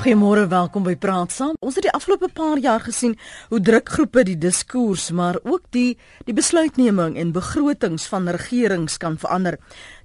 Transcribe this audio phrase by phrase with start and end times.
[0.00, 1.58] Goeiemôre, welkom by Praat Saam.
[1.60, 3.18] Ons het die afgelope paar jaar gesien
[3.50, 9.58] hoe drukgroepe die diskurs, maar ook die die besluitneming en begrotings van regerings kan verander.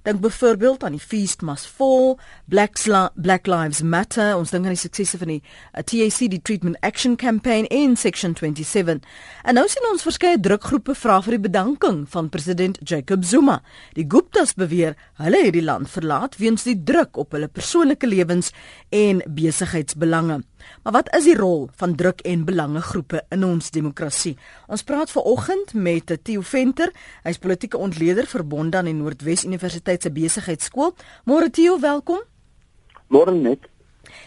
[0.06, 2.78] Dink byvoorbeeld aan die Feast Must Fall, Black,
[3.14, 7.16] Black Lives Matter, ons dink aan die suksese van die uh, TAC, die Treatment Action
[7.18, 9.02] Campaign in Section 27.
[9.42, 13.58] En nou sien ons verskeie drukgroepe vra vir die bedanking van president Jacob Zuma.
[13.98, 18.54] Die Guptas beweer hulle het die land verlaat weens die druk op hulle persoonlike lewens
[18.94, 20.44] en besigheidsbelange.
[20.82, 24.36] Maar wat is die rol van druk en belangegroepe in ons demokrasie?
[24.66, 26.92] Ons praat veraloggend met Theo Venter.
[27.22, 30.94] Hy's politieke ontleder verbonde aan die Noordwes Universiteit se besigheidskool.
[31.24, 32.22] Môre Theo, welkom.
[33.08, 33.66] Môre net.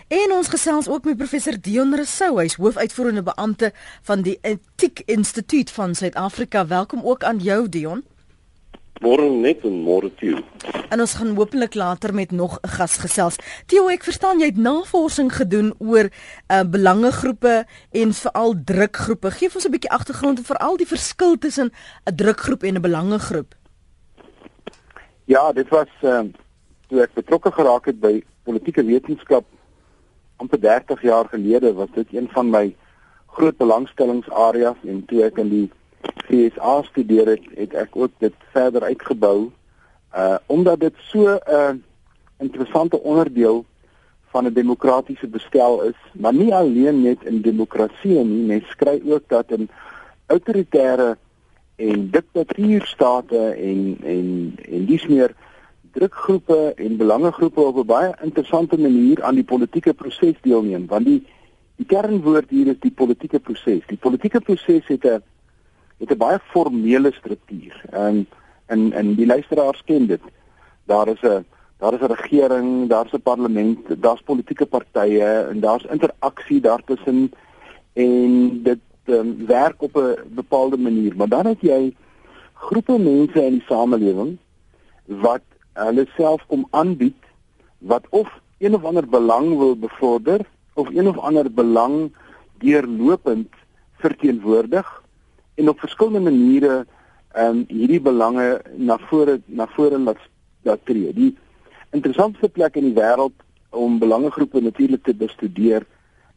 [0.08, 3.72] En ons gesels ook met professor Dion Rousseau, hy's hoofuitvoerende beampte
[4.08, 6.68] van die Etiek Instituut van Suid-Afrika.
[6.68, 8.04] Welkom ook aan jou Dion.
[9.00, 10.42] Môre net en môre toe.
[10.92, 13.36] En ons gaan hopelik later met nog 'n gas gesels.
[13.66, 16.10] Theo, ek verstaan jy het navorsing gedoen oor
[16.52, 19.32] uh belangegroepe en veral drukgroepe.
[19.32, 21.72] Geef ons 'n bietjie agtergrond oor veral die verskil tussen
[22.06, 23.56] 'n drukgroep en 'n belangegroep.
[25.26, 26.34] Ja, dit was ehm uh,
[26.88, 29.46] toe ek betrokke geraak het by politieke wetenskap
[30.42, 32.76] amper 30 jaar gelede was dit een van my
[33.28, 35.68] groot belangstellingsareas en toe ek in die
[36.30, 39.50] FSA studeer het, het ek ook dit verder uitgebou
[40.16, 41.74] uh omdat dit so 'n uh,
[42.38, 43.66] interessante onderdeel
[44.32, 49.24] van 'n demokratiese bestel is, maar nie alleen net in demokrasie nie, mens skry ook
[49.28, 49.70] dat in
[50.26, 51.18] autoritaire
[51.76, 55.36] en diktatuurstate en en en dis meer
[55.92, 61.26] drukgroepe en belangegroepe op 'n baie interessante manier aan die politieke proses deelneem, want die
[61.76, 63.86] die kernwoord hier is die politieke proses.
[63.88, 65.24] Die politieke proses het 'n
[66.00, 67.82] het 'n baie formele struktuur.
[67.90, 68.28] En
[68.66, 70.22] en en die luisteraars ken dit.
[70.86, 71.46] Daar is 'n
[71.78, 77.32] daar is 'n regering, daar's 'n parlement, daar's politieke partye en daar's interaksie daartussen
[77.94, 81.16] en dit um, werk op 'n bepaalde manier.
[81.16, 81.96] Maar dan het jy
[82.54, 84.38] groepe mense in die samelewing
[85.06, 85.42] wat
[85.74, 87.24] hulle self kom aanbied
[87.78, 90.40] wat of een of ander belang wil bevorder
[90.74, 92.12] of een of ander belang
[92.58, 93.54] deurlopend
[93.98, 95.04] verteenwoordig
[95.60, 96.86] en op verskillende maniere
[97.32, 100.22] ehm um, hierdie belange na vore na vore laat
[100.64, 101.14] laat tree.
[101.14, 101.38] Die
[101.92, 103.36] interessantste plek in die wêreld
[103.70, 105.86] om belangegroepe natuurlik te bestudeer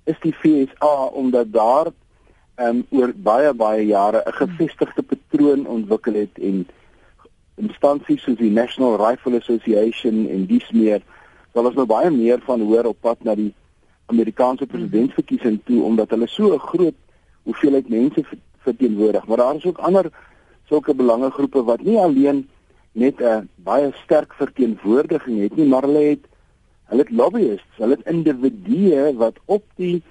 [0.05, 1.93] is die FSA omdat daar
[2.55, 6.67] ehm um, oor baie baie jare 'n gevestigde patroon ontwikkel het en
[7.55, 11.01] instansies soos die National Rifle Association en dies meer
[11.53, 13.55] sal ons nou baie meer van hoor op pad na die
[14.07, 16.99] Amerikaanse presidentsverkiesing toe omdat hulle so 'n groot
[17.43, 18.25] hoeveelheid mense
[18.63, 20.11] verteenwoordig, maar daar is ook ander
[20.69, 22.49] sulke belangegroepe wat nie alleen
[22.93, 26.25] net 'n baie sterk verteenwoordiging het nie, maar hulle het
[26.85, 30.03] hulle het lobbyists, hulle het individue wat op die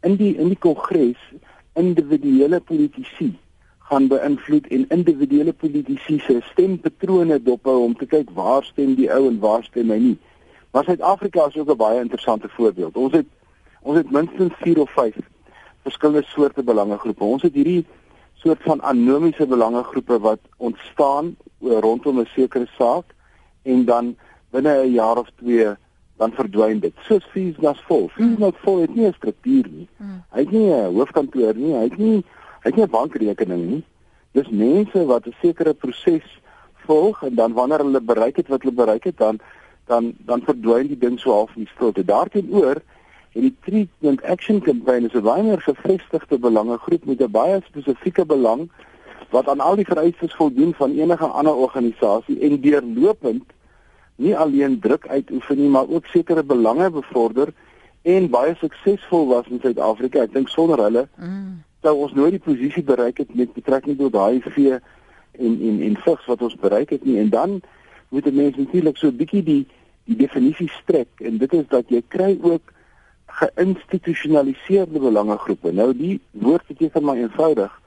[0.00, 1.20] in die in die kongres
[1.74, 3.38] individuele politici
[3.78, 9.26] gaan beïnvloed en individuele politici se stempatrone dophou om te kyk waar stem die ou
[9.28, 10.18] en waar stem hy nie.
[10.70, 12.96] Maar Suid-Afrika is ook 'n baie interessante voorbeeld.
[12.96, 13.26] Ons het
[13.82, 15.16] ons het minstens 4 of 5
[15.82, 17.24] verskillende soorte belangegroepe.
[17.24, 17.84] Ons het hierdie
[18.34, 23.04] soort van anomiese belangegroepe wat ontstaan rondom 'n sekere saak
[23.62, 24.16] en dan
[24.50, 25.68] binne 'n jaar of twee
[26.16, 26.92] dan verdwyn dit.
[27.08, 28.08] Soos fees was vol.
[28.08, 29.88] Fees was vol het nie 'n struktuur nie.
[29.96, 30.22] Hmm.
[30.32, 31.72] Hy het nie 'n hoofkantoor nie.
[31.72, 32.24] Hy het nie
[32.62, 33.84] hy het nie 'n bankrekening nie.
[34.32, 36.40] Dis mense wat 'n sekere proses
[36.86, 39.40] volg en dan wanneer hulle bereik het wat hulle bereik het dan
[39.86, 42.04] dan dan verdwyn die ding so half in die stilte.
[42.04, 42.82] Daarteenoor
[43.32, 48.24] En die treatment action campaign is 'n baie meer gevestigde belangegroep met 'n baie spesifieke
[48.26, 48.70] belang
[49.30, 53.44] wat aan al die vereistes voldoen van enige ander organisasie en deurlopend
[54.16, 57.52] nie alleen druk uitoefen nie, maar ook sekere belange bevorder
[58.02, 60.22] en baie suksesvol was in Suid-Afrika.
[60.22, 61.62] Ek dink sonder hulle mm.
[61.82, 64.80] sou ons nooit die posisie bereik het met betrekking tot daai HIV
[65.38, 67.18] en en en vigs wat ons bereik het nie.
[67.18, 67.60] En dan
[68.08, 69.66] moet 'n mens natuurlik so 'n bietjie die
[70.04, 72.72] die definisie strek en dit is dat jy kry ook
[73.40, 75.72] geïnstitusionaliseerde belangegroepe.
[75.72, 77.80] Nou die woord beteken maar eenvoudig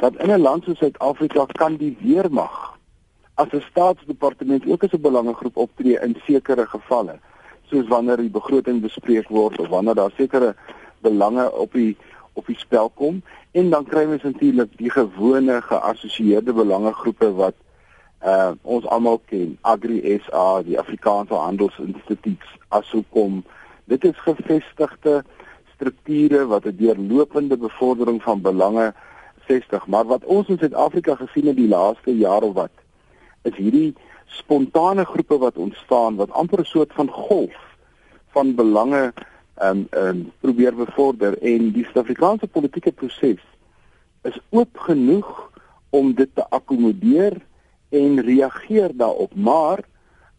[0.00, 2.78] dat in 'n land soos Suid-Afrika kan die weermag
[3.34, 7.18] as 'n staatsdepartement ook as 'n belangegroep optree in sekere gevalle,
[7.70, 10.54] soos wanneer die begroting bespreek word of wanneer daar sekere
[11.00, 11.96] belange op die
[12.32, 17.54] op die spel kom en dan kry mens natuurlik die gewone geassosieerde belangegroepe wat
[18.24, 23.42] uh ons almal ken, Agri SA, die Afrikaanse Handelsinstituut, Assocom,
[23.84, 25.24] Dit is gevestigde
[25.74, 28.94] strukture wat 'n deurlopende bevordering van belange
[29.38, 32.70] vestig, maar wat ons in Suid-Afrika gesien het die laaste jaar of wat,
[33.42, 33.94] is hierdie
[34.26, 37.58] spontane groepe wat ontstaan wat amper 'n soort van golf
[38.28, 39.12] van belange
[39.62, 41.38] um um probeer bevorder.
[41.38, 43.42] En die Suid-Afrikaanse politieke proses
[44.22, 45.50] is oop genoeg
[45.90, 47.36] om dit te akkommodeer
[47.88, 49.34] en reageer daarop.
[49.34, 49.78] Maar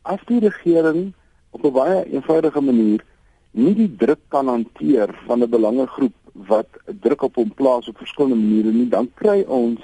[0.01, 1.13] as die regering
[1.49, 3.03] op 'n baie eenvoudige manier
[3.53, 8.35] nie die druk kan hanteer van 'n belangegroep wat druk op hom plaas op verskillende
[8.35, 9.81] maniere nie dan kry ons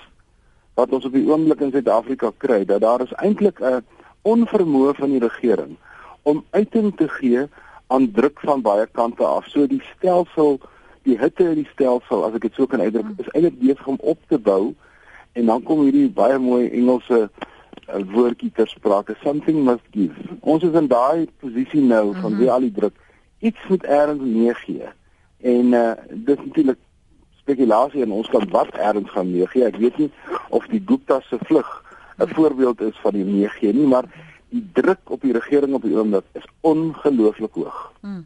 [0.73, 3.83] wat ons op die oomblik in Suid-Afrika kry dat daar is eintlik 'n
[4.21, 5.77] onvermoë van die regering
[6.23, 7.47] om uiting te gee
[7.87, 9.47] aan druk van baie kante af.
[9.49, 10.59] So die stelsel,
[11.07, 13.23] die hitte in die stelsel, as ek dit so kan uitdruk, mm.
[13.23, 14.75] is eintlik besig om op te bou
[15.33, 20.37] en dan kom hierdie baie mooi Engelse uh, woordjie ter sprake, something must give.
[20.41, 22.37] Ons is in daai posisie nou van mm -hmm.
[22.37, 22.93] wie al die druk
[23.39, 24.87] iets moet erns meegee.
[25.41, 26.79] En uh dis natuurlik
[27.39, 29.65] spekulasie en ons kan wat erns gaan meegee.
[29.65, 30.11] Ek weet nie
[30.49, 31.69] of die Gupta se vlug
[32.19, 34.05] 'n voorbeeld is van die meegee nie, maar
[34.49, 37.91] die druk op die regering op die oomblik is ongelooflik hoog.
[38.01, 38.25] Hmm.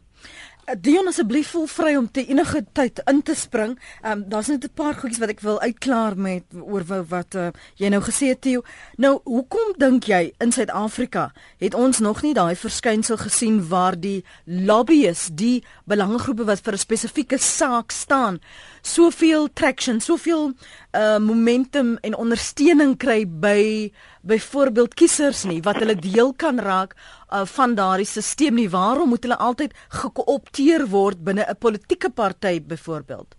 [0.64, 3.76] Eh, Dion asseblief voel vry om te enige tyd in te spring.
[4.02, 7.48] Ehm um, daar's net 'n paar goedjies wat ek wil uitklaar met oor wat uh,
[7.74, 8.62] jy nou gesê het Theo.
[8.96, 14.24] Nou, hoekom dink jy in Suid-Afrika het ons nog nie daai verskynsel gesien waar die
[14.44, 18.40] lobbyiste, die belangegroepe wat vir 'n spesifieke saak staan,
[18.82, 20.52] soveel traction, soveel
[20.92, 26.94] uh momentum en ondersteuning kry by byvoorbeeld kiesers nie wat hulle deel kan raak
[27.34, 28.70] uh, van daardie stelsel nie.
[28.70, 33.34] Waarom moet hulle altyd gekoopteer word binne 'n politieke party byvoorbeeld?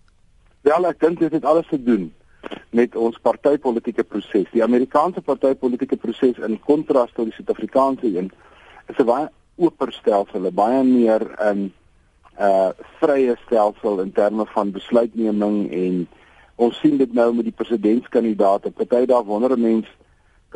[0.60, 2.12] Wel, ek dink dit het alles te doen
[2.70, 4.50] met ons partytetiese proses.
[4.52, 8.30] Die Amerikaanse partytetiese proses in kontras tot die Suid-Afrikaanse een
[8.86, 11.72] is 'n baie oper stelsel, 'n baie meer 'n um,
[12.38, 12.70] ehm, uh
[13.00, 16.08] vrye stelsel in terme van besluitneming en
[16.56, 18.70] ons sien dit nou met die presidentskandidaate.
[18.70, 19.88] Party daar wonder mense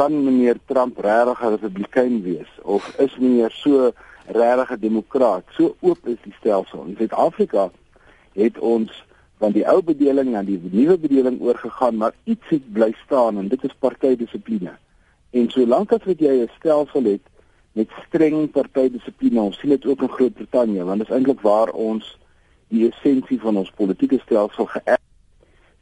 [0.01, 3.93] kan meneer Trump regtig 'n republikein wees of is meneer so
[4.27, 5.45] regtig 'n demokraat?
[5.57, 6.85] So oop is die stelsel.
[6.85, 7.71] In Suid-Afrika
[8.33, 9.05] het ons
[9.39, 13.49] van die ou bedeling na die nuwe bedeling oorgegaan, maar iets het bly staan en
[13.49, 14.73] dit is partydissipline.
[15.31, 17.25] En solank as jy 'n stelsel het
[17.73, 22.19] met streng partydissipline, ons sien dit ook in Groot-Brittanje, want dit is eintlik waar ons
[22.69, 25.10] die essensie van ons politieke stelsel geërf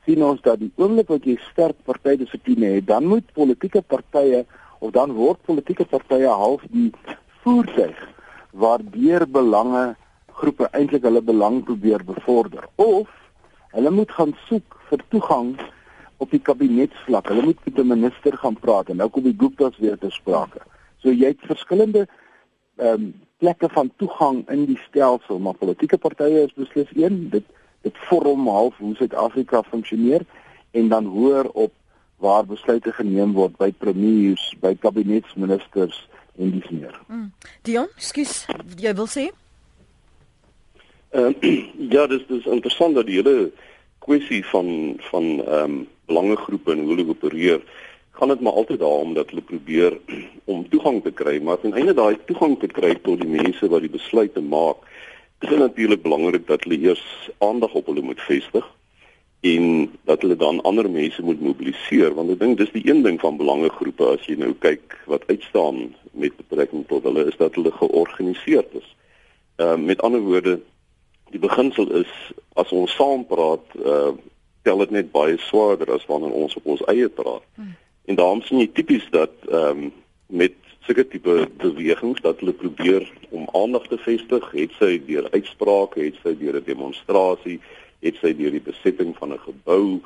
[0.09, 4.47] sien ons dat die oomblik wat jy sterk partydissipline het, dan moet politieke partye
[4.81, 6.89] of dan word politieke partye half die
[7.45, 7.99] voertuig
[8.57, 9.83] waardeur belange
[10.41, 13.11] groepe eintlik hulle belang probeer bevorder of
[13.75, 15.51] hulle moet gaan soek vir toegang
[16.19, 17.29] op die kabinetsvlak.
[17.29, 20.61] Hulle moet met 'n minister gaan praat en nou kom die Gupta's weer te sprake.
[21.03, 22.09] So jy het verskillende
[22.77, 27.29] ehm um, plekke van toegang in die stelsel, maar politieke partye is beslis een.
[27.31, 27.45] Dit
[27.89, 30.25] dit vorm half hoe Suid-Afrika funksioneer
[30.71, 31.73] en dan hoor op
[32.19, 36.01] waar besluite geneem word by premiers, by kabinetsministers
[36.39, 36.97] en dis meer.
[37.07, 37.29] Mm.
[37.67, 38.43] Dion, skus,
[38.79, 39.29] jy wil sê?
[41.15, 41.61] Ehm uh,
[41.95, 43.51] ja, dis dis interessant dat die hele
[44.05, 47.63] kwessie van van ehm um, belangegroepe en hoe hulle opereer,
[48.17, 49.99] gaan dit maar altyd daaroor dat hulle probeer
[50.53, 53.85] om toegang te kry, maar ten einde daai toegang te kry tot die mense wat
[53.85, 54.85] die besluite maak,
[55.39, 58.67] Dit is natuurlik belangrik dat hulle eers aandag op hulle moet vestig
[59.41, 63.21] en dat hulle dan ander mense moet mobiliseer want ek dink dis die een ding
[63.23, 67.71] van belangegroepe as jy nou kyk wat uitstaan met betrekking tot hulle is dat hulle
[67.71, 68.89] georganiseerd is.
[69.63, 70.59] Ehm uh, met ander woorde
[71.31, 72.11] die beginsel is
[72.59, 74.11] as ons saam praat, uh
[74.67, 77.45] tel dit net baie swaarder as wanneer ons op ons eie praat.
[77.55, 77.77] Hmm.
[78.11, 79.93] En daarom sien jy tipies dat ehm um,
[80.27, 80.57] met
[80.89, 83.05] sulke tipe bewegings dat hulle probeer
[83.37, 87.61] om aandag te vestig, het sy deur uitsprake, het sy deur 'n demonstrasie,
[88.01, 90.01] het sy deur die besetting van 'n gebou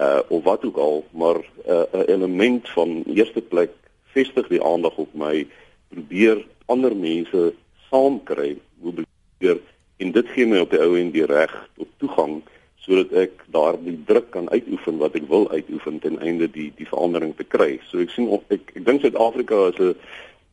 [0.00, 3.70] uh of wat ook al, maar 'n uh, element van eerste plek
[4.14, 5.46] vestig die aandag op my,
[5.88, 7.52] probeer ander mense
[7.90, 9.60] saamkry, mobiliseer
[9.96, 12.42] en dit gee my op die ou en die reg tot toegang
[12.82, 17.34] sodat ek daardie druk kan uitoefen wat ek wil uitoefen ten einde die die verandering
[17.38, 17.78] te kry.
[17.90, 19.94] So ek sien of ek ek dink Suid-Afrika is 'n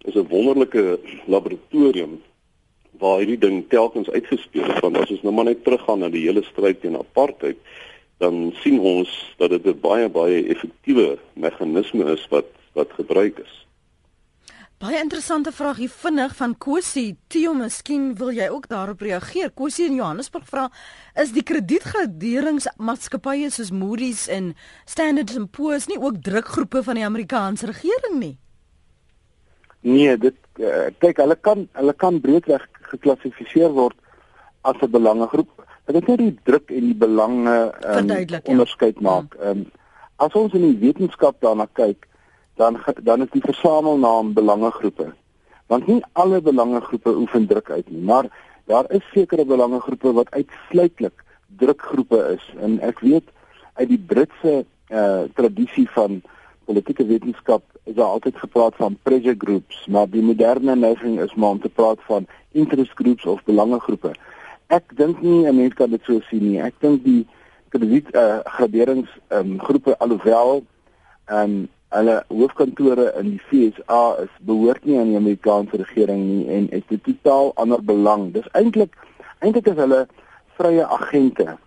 [0.05, 2.21] is 'n wonderlike laboratorium
[3.00, 6.25] waar hierdie ding telkens uitgespeel is want as ons nou maar net teruggaan na die
[6.27, 7.57] hele stryd teen apartheid
[8.19, 9.09] dan sien ons
[9.39, 13.53] dat dit 'n baie baie effektiewe meganisme is wat wat gebruik is.
[14.79, 17.17] Baie interessante vraag hier vinnig van Kosie.
[17.27, 19.51] Tio, miskien wil jy ook daarop reageer.
[19.51, 20.69] Kosie in Johannesburg vra:
[21.19, 24.55] Is die kredietgraderingsmaatskappye soos Moody's en
[24.88, 28.38] Standard & Poor's nie ook drukgroepe van die Amerikaanse regering nie?
[29.83, 34.00] Nee, dit uh, kyk, hulle kan hulle kan breedweg geklassifiseer word
[34.63, 35.51] as 'n belangegroep.
[35.91, 38.07] Dit is net die druk en die belange um,
[38.48, 39.03] onderskeid ja.
[39.12, 39.36] maak.
[39.43, 39.75] Ehm um,
[40.24, 42.07] as ons in die wetenskap daarna kyk,
[42.60, 45.13] dan dan is die versamelnaam belangegroepe.
[45.72, 48.30] Want nie alle belangegroepe oefen druk uit nie, maar
[48.70, 51.24] Daar is sekere belangegroepe wat uitsluitlik
[51.58, 53.32] drukgroepe is en ek weet
[53.80, 54.51] uit die Britse
[54.94, 56.20] uh tradisie van
[56.70, 61.58] politieke wetenskap is daar altyd gepraat van pressure groups, maar die moderne neiging is maar
[61.58, 64.13] om te praat van interest groups of belangegroepe.
[64.68, 66.62] Ek dink nie 'n mens kan dit so sien nie.
[66.62, 67.25] Ek dink die
[67.74, 70.62] krediet uh graderings um groepe alhoewel
[71.25, 76.67] um hulle hoofkantore in die FSA is behoort nie aan die Amerikaanse regering nie en
[76.72, 78.31] het 'n totaal ander belang.
[78.34, 78.93] Dis eintlik
[79.39, 80.08] eintlik is hulle
[80.58, 81.58] vrye agente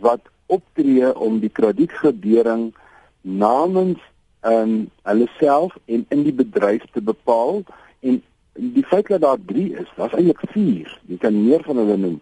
[0.00, 2.74] wat optree om die kredietgradering
[3.20, 4.00] namens
[4.40, 7.62] ehm um, hulle self en in die bedryf te bepaal
[8.00, 8.22] en
[8.54, 11.00] die feit dat daar 3 is, daar's eintlik 4.
[11.06, 12.20] Jy kan meer van hulle noem.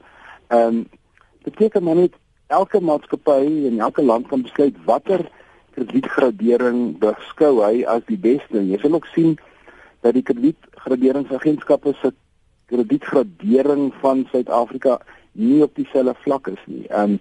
[0.48, 0.86] Ehm um,
[1.44, 2.14] beteken maar net
[2.46, 5.28] elke maatskappy en elke land kan besluit watter
[5.74, 8.62] kredietgradering beskou hy as die beste.
[8.62, 9.34] Jy sal ook sien
[10.04, 12.12] dat die kredietgraderingsagentskappe se
[12.72, 14.98] kredietgradering van Suid-Afrika
[15.32, 16.86] nie op dieselfde vlak is nie.
[16.88, 17.20] Ehm um,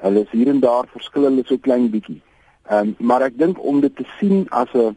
[0.00, 2.20] hulle is hier en daar verskil hulle so klein bietjie.
[2.68, 4.96] Ehm um, maar ek dink om dit te sien as 'n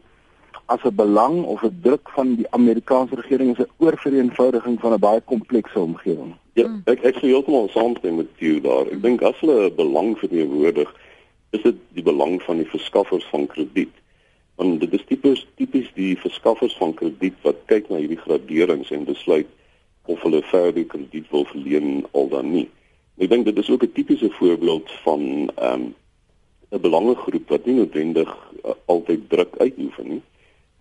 [0.66, 4.98] as 'n belang of 'n druk van die Amerikaanse regering is 'n oorvereenvoudiging van 'n
[4.98, 6.34] baie komplekse omgewing.
[6.52, 8.86] Ja, ek ek sou heeltemal saamstem met jou daar.
[8.86, 10.94] Ek dink as hulle belang verteenwoordig,
[11.54, 13.94] is dit die belang van die verskaffers van krediet.
[14.58, 19.06] Want dit is tipies tipies die verskaffers van krediet wat kyk na hierdie graderings en
[19.08, 19.50] besluit
[20.10, 22.68] of hulle verder krediet wil verleen al dan nie.
[23.22, 25.94] Ek dink dit is ook 'n tipiese voorbeeld van ehm um,
[26.74, 28.30] 'n belangegroep wat nie noodwendig
[28.64, 30.22] uh, altyd druk uitoefen nie,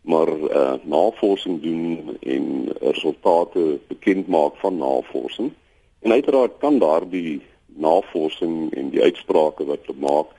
[0.02, 2.46] maar uh, navorsing doen en
[2.82, 5.52] resultate bekend maak van navorsing.
[6.00, 10.34] En uiteraard kan daardie navorsing en die uitsprake wat hulle maak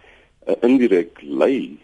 [0.47, 1.79] uh, indirek lei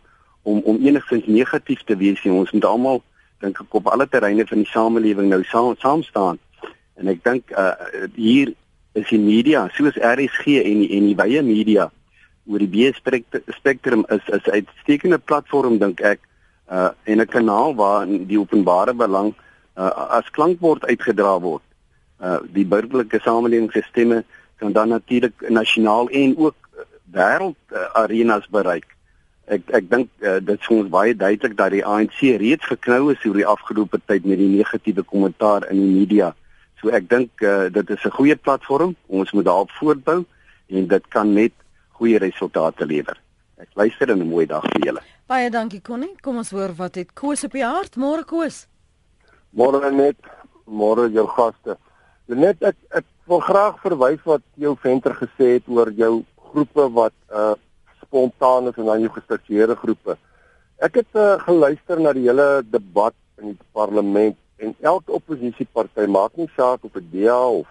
[0.43, 2.33] om om enigstens negatief te wees nie.
[2.33, 3.03] Ons moet almal
[3.43, 6.39] dink ek op alle terreine van die samelewing nou saam saam staan.
[6.95, 7.73] En ek dink uh,
[8.15, 8.53] hier
[8.93, 11.89] is die media soos RSG en die, en die baie media
[12.45, 16.19] oor die B spektrum is is 'n uitstekende platform dink ek
[16.71, 19.33] uh en 'n kanaal waar die openbare belang
[19.77, 21.63] uh as klankbord uitgedra word.
[22.19, 24.23] Uh die burgerlike samelewing se stemme
[24.57, 26.55] kan dan natuurlik nasionaal en ook
[27.13, 28.87] wêreld uh, arenas bereik.
[29.45, 33.25] Ek ek dink uh, dit is ons baie duidelik dat die ANC reeds geknou is
[33.27, 36.31] oor die afgelope tyd met die negatiewe kommentaar in die media.
[36.81, 38.95] So ek dink uh, dit is 'n goeie platform.
[39.07, 40.23] Ons moet daarop voortbou
[40.67, 41.53] en dit kan net
[41.99, 43.19] goeie resultate lewer.
[43.57, 45.01] Ek luister en 'n mooi dag vir julle.
[45.27, 46.15] Baie dankie Connie.
[46.21, 47.95] Kom ons hoor wat het Koos op die hart.
[47.95, 48.67] Môre Koos.
[49.51, 50.17] Môre net.
[50.65, 51.77] Môre jou gaste.
[52.27, 57.15] Net ek ek wil graag verwys wat jou venter gesê het oor jou groepe wat
[57.31, 57.53] uh
[58.03, 60.13] spontaan is en dan jou gestruktureerde groepe.
[60.85, 66.35] Ek het uh, geluister na die hele debat in die parlement en elke oppositieparty maak
[66.37, 67.65] nie saak of dit DA of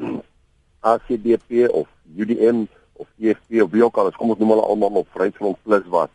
[0.92, 2.64] ACDP of UDM
[2.96, 5.84] of EFF of wie ook al is, kom ons noem hulle almal op Vryheidsfront Plus
[5.92, 6.08] was.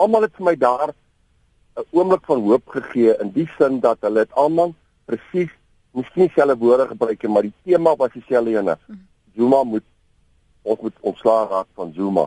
[0.00, 4.24] Almal het vir my daar 'n oomblik van hoop gegee in die sin dat hulle
[4.24, 5.52] dit almal presies
[5.96, 8.78] miskien dieselfde woorde gebruik het, maar die tema was dieselfde ene.
[9.34, 9.84] Zuma moet
[10.62, 12.26] ons moet ontslae raak van Zuma.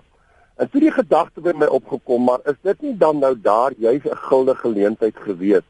[0.55, 4.03] En toe die gedagte by my opgekom, maar is dit nie dan nou daar juis
[4.03, 5.65] 'n guldige geleentheid gewees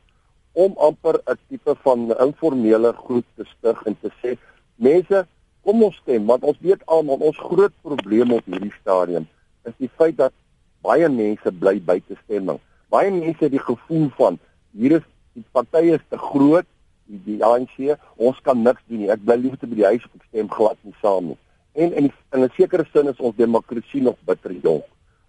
[0.53, 4.37] om amper 'n tipe van informele groep te stig en te sê
[4.75, 5.27] mense
[5.61, 9.27] kom ons stem want ons weet almal ons groot probleem op hierdie stadium
[9.63, 10.33] is die feit dat
[10.81, 12.59] baie mense bly buite stemming.
[12.89, 14.39] Baie mense het die gevoel van
[14.71, 15.05] hier is
[15.37, 16.65] die partye is te groot,
[17.11, 17.77] die die ANC,
[18.17, 19.11] ons kan niks doen nie.
[19.13, 21.39] Ek bly liever te by die huis of ek stem glad nie saam nie.
[21.73, 24.85] En in in 'n sekere sin is ons demokrasie nog bitter jonk.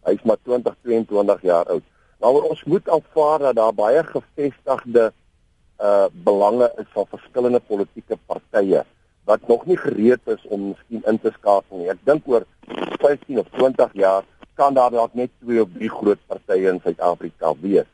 [0.07, 1.83] Hy's maar 20, 22 jaar oud.
[2.21, 5.13] Maar ons moet aanvaar dat daar baie gevestigde
[5.83, 8.85] uh belange is van verskillende politieke partye
[9.25, 11.91] wat nog nie gereed is om miskien in te skakel nie.
[11.91, 12.47] Ek dink oor
[13.01, 14.25] 15 of 20 jaar
[14.55, 17.89] kan daar dalk net twee of drie groot partye in Suid-Afrika wees.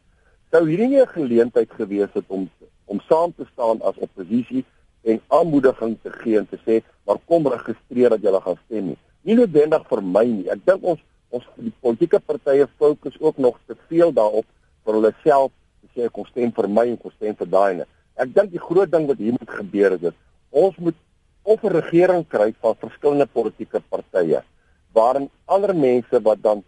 [0.52, 2.48] Sou hierdie nie 'n geleentheid gewees het om
[2.88, 4.64] om saam te staan as oppositie
[5.08, 8.98] en aanmoediging te gee en te sê, "Maar kom registreer dat jy gaan stem nie."
[9.22, 10.50] Nie noodwendig vir my nie.
[10.50, 14.46] Ek dink ons ons die politieke partye fokus ook nog te veel daarop
[14.84, 17.86] vir hulle self te sê kom stem vir my en kom stem vir daai ene.
[18.16, 20.14] Ek dink die groot ding wat hier moet gebeur is dat
[20.50, 20.96] ons moet
[21.42, 24.42] of 'n regering kry van verskillende politieke partye
[24.92, 26.62] waarin ander mense wat dan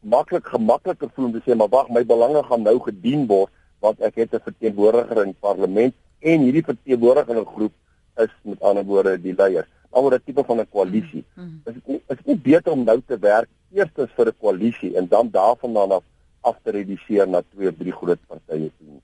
[0.00, 3.50] maklik gemakliker voel om te sê maar wag my belange gaan nou gedien word
[3.80, 7.72] want ek het 'n verteenwoordiger in parlement en hierdie verteenwoordigende groep
[8.16, 9.68] is met ander woorde die leiers.
[9.90, 11.24] Alhoewel 'n tipe van 'n koalisie.
[11.34, 11.60] Mm -hmm.
[11.64, 14.96] Is dit nie is dit nie beter om nou te werk eerstens vir 'n koalisie
[14.96, 16.04] en dan daarvan dan af
[16.40, 19.02] af te reduseer na twee of drie groot partye toe nie?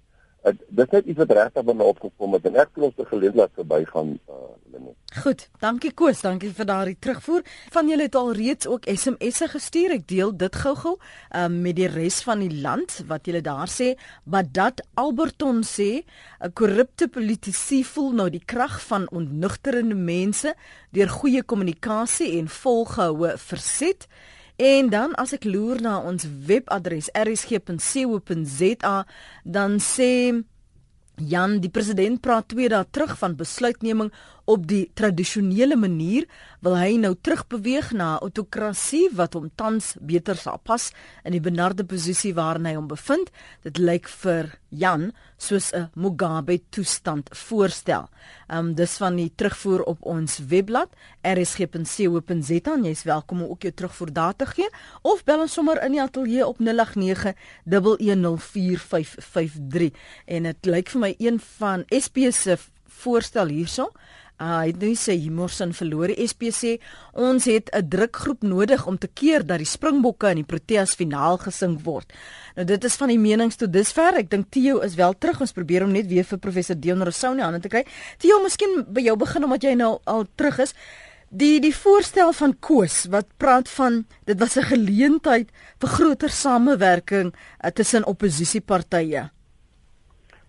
[0.53, 4.15] Dit het iets wat regtig binne opgekom het en ek kon ons te geleentheid verbygaan
[4.31, 4.95] uh Lenet.
[5.23, 7.45] Goed, dankie Koos, dankie vir daardie terugvoer.
[7.73, 9.95] Van julle het al reeds ook SMS'e gestuur.
[9.97, 13.95] Ek deel dit gou-gou um, met die res van die land wat julle daar sê,
[14.25, 16.05] maar dat Alberton sê
[16.41, 20.55] 'n korrupte politisie voel nou die krag van ontnugterende mense
[20.91, 24.09] deur goeie kommunikasie en volgehoue verset.
[24.57, 28.97] En dan as ek loer na ons webadres rsg.co.za
[29.45, 30.13] dan sê
[31.17, 34.11] Jan die president praat twee dae terug van besluitneming
[34.47, 36.27] op die tradisionele manier
[36.63, 40.93] wil hy nou terugbeweeg na 'n autokrasie wat hom tans beter sal pas
[41.25, 43.31] in die benarde posisie waarin hy hom bevind.
[43.63, 48.09] Dit lyk vir Jan soos 'n Mugabe toestand voorstel.
[48.49, 50.89] Um, dis van die terugvoer op ons webblad
[51.23, 54.69] rsg.co.za en jy's welkom om ook jou terugvoer daar te gee
[55.03, 59.91] of bel ons sommer in die ateljee op 089 1104553
[60.27, 63.93] en dit lyk vir my een van SP se voorstel hierso
[64.37, 66.77] Uh, hy het nou sê Himorsin verloor die SPC.
[67.17, 71.39] Ons het 'n drukgroep nodig om te keer dat die Springbokke in die Proteas finaal
[71.39, 72.13] gesing word.
[72.55, 74.15] Nou dit is van die menings tot dusver.
[74.15, 75.41] Ek dink Theo is wel terug.
[75.41, 77.85] Ons probeer hom net weer vir professor Dion Rousseau in die hande te kry.
[78.19, 80.75] Theo, miskien by jou begin omdat jy nou al terug is.
[81.31, 85.49] Die die voorstel van Koos wat praat van dit was 'n geleentheid
[85.81, 87.33] vir groter samewerking
[87.65, 89.31] uh, tussen oppositiepartye.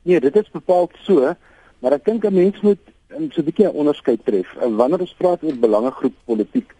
[0.04, 1.36] Nee, dit is bepaald so,
[1.80, 2.80] maar ek dink 'n mens moet
[3.15, 4.56] um, so 'n bietjie 'n onderskeid tref.
[4.56, 6.74] Uh, wanneer ons praat oor belangegroep politiek,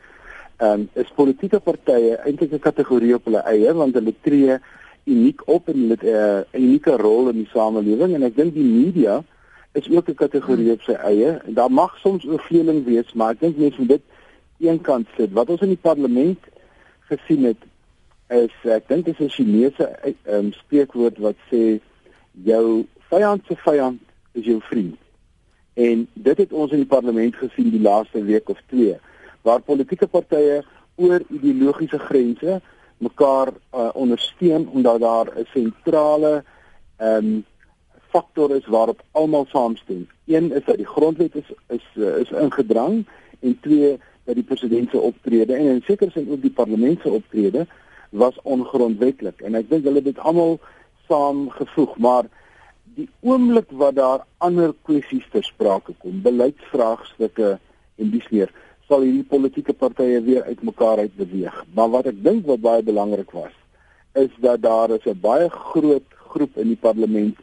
[0.60, 4.60] um, is politieke partye eintlik 'n kategorie op hulle eie want hulle tree
[5.06, 8.54] uniek op en hulle het uh, 'n unieke rol in die samelewing en ek dink
[8.54, 9.24] die media
[9.74, 11.40] is ook 'n kategorie op sy eie.
[11.46, 14.06] En daar mag soms oorvleeling wees, maar ek dink mense moet dit
[14.60, 15.32] eenkant sit.
[15.32, 16.40] Wat ons in die parlement
[17.10, 17.62] gesien het
[18.28, 21.80] is ek dink dit is 'n Chinese um, spreekwoord wat sê
[22.44, 24.00] jou vyand se vyand
[24.34, 24.98] is jou vriend.
[25.78, 28.96] En dit het ons in die parlement gesien die laaste week of twee
[29.46, 30.64] waar politieke partye
[30.96, 32.62] oor ideologiese grense
[32.98, 36.44] mekaar uh, ondersteun omdat daar 'n sentrale
[36.98, 37.46] ehm um,
[38.10, 40.08] faktor is waarop almal saamstem.
[40.26, 43.06] Een is dat die grondwet is is uh, is ingedrang
[43.40, 47.10] en twee dat die president se optrede en in sekere sin ook die parlement se
[47.10, 47.68] optrede
[48.10, 50.60] was ongrondwettig en ek dink hulle het dit almal
[51.08, 52.26] saamgevoeg maar
[52.98, 57.58] die oomblik wat daar ander kwessies ter sprake kom, beleidsvraagstukke
[58.02, 58.52] en dis meer,
[58.90, 61.58] sal hierdie politieke partye weer uitmekaar uit beweeg.
[61.78, 63.54] Maar wat ek dink wat baie belangrik was,
[64.18, 67.38] is dat daar is 'n baie groot groep in die parlement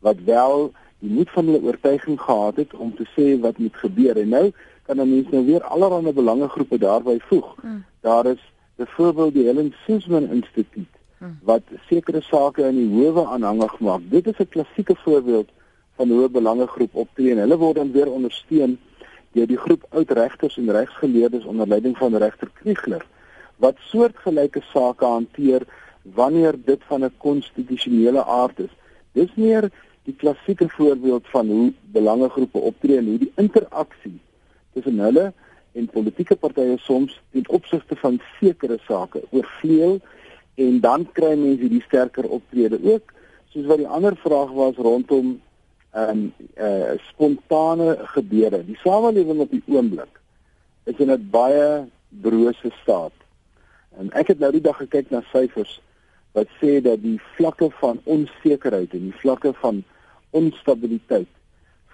[0.00, 4.16] wat wel die moed van hulle oortuiging gehad het om te sê wat moet gebeur.
[4.16, 4.52] En nou
[4.86, 7.54] kan dan mense nou weer allerlei belangegroepe daarbey voeg.
[7.60, 7.84] Hmm.
[8.00, 8.42] Daar is
[8.76, 10.88] byvoorbeeld die Helen Suzman Instituut
[11.42, 14.00] wat sekere sake in die howe aanhangig maak.
[14.10, 15.48] Dit is 'n klassieke voorbeeld
[15.96, 18.78] van hoe 'n belangegroep optree en hulle word dan weer ondersteun
[19.32, 23.06] deur die groep oud regters en regsgeleerdes onder leiding van regter Kriegler
[23.56, 25.62] wat soortgelyke sake hanteer
[26.02, 28.72] wanneer dit van 'n konstitusionele aard is.
[29.12, 29.70] Dis meer
[30.02, 34.20] die klassieke voorbeeld van hoe belangegroepe optree en hoe die interaksie
[34.72, 35.32] tussen hulle
[35.72, 40.00] en politieke partye soms ten opsigte van sekere sake oorvleuel
[40.54, 43.12] en dan kry mense die sterker optrede ook
[43.54, 45.40] soos wat die ander vraag was rondom
[45.94, 48.64] ehm um, eh uh, spontane gebeure.
[48.66, 50.20] Die samelewing op die oomblik
[50.84, 53.12] is in 'n baie brose staat.
[53.98, 55.80] En ek het nou die dag gekyk na syfers
[56.32, 59.84] wat sê dat die vlakke van onsekerheid en die vlakke van
[60.30, 61.30] onstabiliteit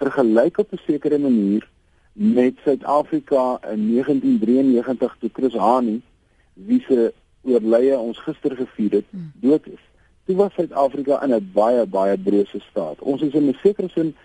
[0.01, 1.69] vergelyk op 'n sekere manier
[2.13, 6.01] met Suid-Afrika in 1993 toe Chris Hani
[6.53, 7.13] wie se
[7.43, 9.31] oorlede ons gister gevier het hmm.
[9.41, 9.83] dood is.
[10.25, 12.99] Toe was Suid-Afrika in 'n baie baie brose staat.
[12.99, 14.15] Ons is in 'n sekere sin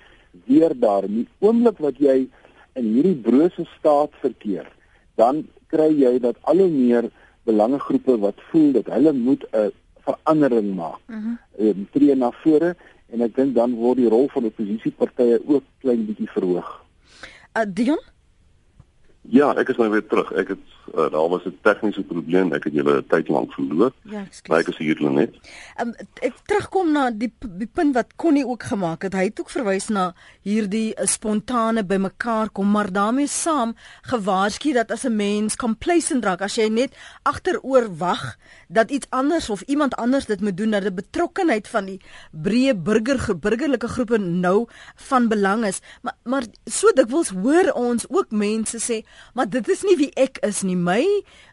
[0.44, 1.04] weer daar.
[1.04, 2.28] In die oomblik wat jy
[2.74, 4.66] in hierdie brose staat verkeer,
[5.14, 7.10] dan kry jy dat al hoe meer
[7.42, 9.72] belangegroepe wat voel dat hulle moet 'n
[10.06, 11.00] verandering maak.
[11.06, 11.18] Mhm.
[11.18, 12.76] Mm um, tree na vore
[13.06, 16.68] en ek dink dan word die rol van oppositiepartye ook klein bietjie verhoog.
[17.56, 18.00] Uh, Dion?
[19.28, 20.28] Ja, ek is nou weer terug.
[20.38, 22.52] Ek het uh, daar was 'n tegniese probleem.
[22.52, 23.92] Ek het julle tyd lank verloor.
[24.02, 24.58] Ja, ekskuus.
[24.58, 25.34] Ek is hier net.
[25.80, 29.14] Um, ek terugkom na die die punt wat Connie ook gemaak het.
[29.14, 34.90] Hy het ook verwys na hierdie uh, spontane bymekaar kom, maar daarmee saam gewaarsku dat
[34.90, 38.36] as 'n mens complacent raak, as jy net agteroor wag
[38.68, 42.74] dat iets anders of iemand anders dit moet doen, dat die betrokkenheid van die breë
[42.74, 45.80] burger burgerlike groepe nou van belang is.
[46.02, 49.04] Maar maar so dikwels hoor ons ook mense sê
[49.34, 50.76] maar dit is nie wie ek is nie.
[50.76, 51.04] My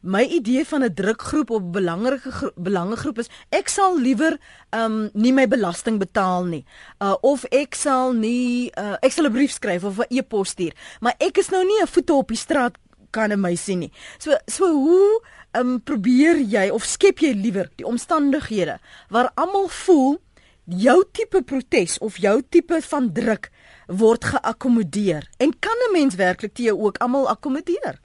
[0.02, 4.38] my idee van 'n drukgroep of belangrike belangegroep is ek sal liewer
[4.72, 6.66] um nie my belasting betaal nie.
[7.00, 10.74] Uh of ek sal nie uh, ek sal 'n brief skryf of 'n e-pos stuur.
[11.00, 12.78] Maar ek is nou nie 'n voete op die straat
[13.12, 13.92] kan 'n my sien nie.
[14.18, 15.22] So so hoe
[15.54, 20.18] um probeer jy of skep jy liewer die omstandighede waar almal voel
[20.66, 23.52] jou tipe protes of jou tipe van druk
[23.88, 28.00] word geakkommodeer en kan 'n mens werklik te jou ook almal akkommodeer?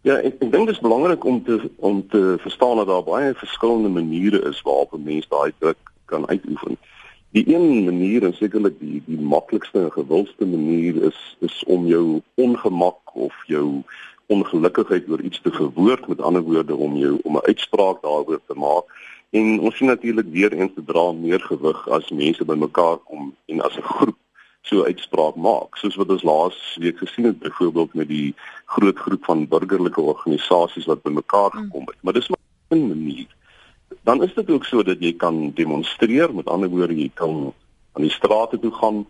[0.00, 3.34] Ja, ek, ek dink dit is belangrik om te om te verstaan dat daar baie
[3.34, 6.76] verskillende maniere is waarop 'n mens daai druk kan uitoefen.
[7.30, 12.20] Die een manier en sekerlik die die maklikste en gewildste manier is is om jou
[12.34, 13.82] ongemak of jou
[14.26, 18.54] ongelukkigheid oor iets te verwoord, met ander woorde om jou om 'n uitspraak daaroor te
[18.54, 18.84] maak.
[19.30, 23.60] En ons sien natuurlik weer eens te dra meer gewig as mense bymekaar kom en
[23.60, 24.16] as 'n groep
[24.62, 25.76] so uitspraak maak.
[25.76, 30.88] Soos wat ons laas week gesien het byvoorbeeld met die groot groep van burgerlike organisasies
[30.90, 31.62] wat bymekaar mm.
[31.62, 31.96] gekom het.
[32.00, 32.38] Maar dis maar
[32.78, 33.26] 'n manier.
[34.02, 36.34] Dan is dit ook so dat jy kan demonstreer.
[36.34, 37.54] Met ander woorde jy kan
[37.92, 39.06] aan die strate toe gaan.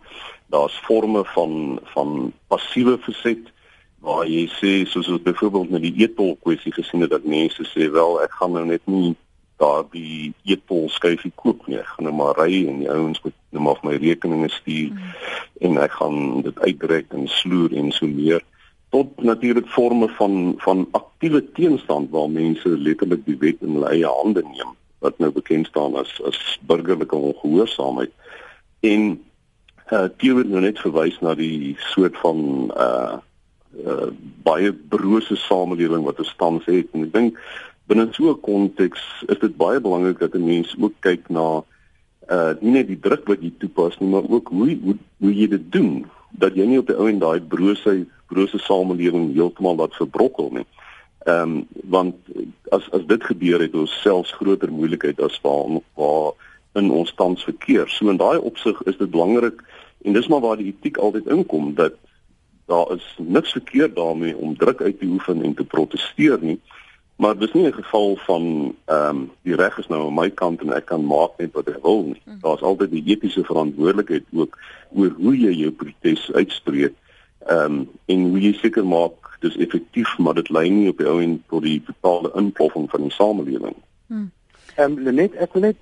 [0.47, 3.51] Daar's forme van van passiewe verset
[3.99, 7.91] waar jy sê soos wat byvoorbeeld met die eetpol kwessie gesien het dat mense sê
[7.91, 9.15] wel ek gaan nou net nie
[9.61, 11.77] daar die eetpol skuifie koop nie.
[11.77, 15.13] Ek gaan nou maar ry en die ouens moet nou maar my rekeninge stuur mm.
[15.67, 18.43] en ek gaan dit uitdruk en sloer en so meer
[18.91, 24.13] tot natuurlik forme van van aktiewe teenstand waar mense letterlik die wet in hulle eie
[24.19, 28.13] hande neem wat nou bekend staan as as burgerlike ongehoorsaamheid
[28.93, 29.11] en
[29.91, 33.17] uh Theo het nou net verwys na die soort van uh
[33.85, 34.07] uh
[34.43, 37.41] baie brose samelewing wat ons tans het en ek dink
[37.91, 41.63] binne so 'n konteks is dit baie belangrik dat 'n mens ook kyk na
[42.31, 45.47] uh nie net die druk wat jy toepas nie, maar ook hoe hoe, hoe jy
[45.51, 49.97] dit doen dat jy nie op die ou en daai brose brose samelewing heeltemal laat
[49.99, 50.67] verbrokkel nie.
[51.27, 52.15] Ehm um, want
[52.71, 56.31] as as dit gebeur het ons selfs groter moeilikheid as waar waar
[56.79, 57.89] in ons tans verkeer.
[57.89, 59.59] So in daai opsig is dit belangrik
[60.01, 61.99] en dis maar waar die etiek altyd inkom dat
[62.71, 66.59] daar is niks verkeerd daarmee om druk uit te oefen en te proteseer nie.
[67.21, 70.61] Maar dis nie 'n geval van ehm um, die reg is nou aan my kant
[70.61, 72.21] en ek kan maak net wat ek wil nie.
[72.25, 72.39] Mm.
[72.41, 74.57] Daar's altyd die etiese verantwoordelikheid ook
[74.93, 76.93] oor hoe jy jou protes uitspreek.
[77.45, 81.07] Ehm um, en hoe jy seker maak dis effektief, maar dit lei nie op die
[81.07, 83.75] ou en tot die totale inploffing van die samelewing.
[84.07, 84.31] Mm.
[84.75, 85.77] Ehm um, net ek wil net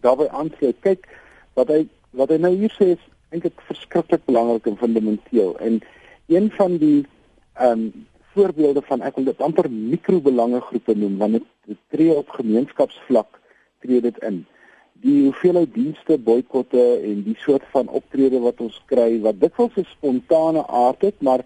[0.00, 0.76] daarbey aansluit.
[0.80, 1.08] Kyk
[1.54, 5.82] wat hy wat hy nou hier sê is eintlik verskriklik belangrik en fundamenteel en
[6.26, 7.06] een van die
[7.54, 13.40] ehm um, voorbeelde van ek wil dit amper mikrobelangegroepe noem want dit tree op gemeenskapsvlak
[13.84, 14.42] tree dit in.
[15.04, 19.88] Die hoeveelheid dienste boikotte en die soort van optrede wat ons kry wat dikwels 'n
[19.92, 21.44] spontane aard het maar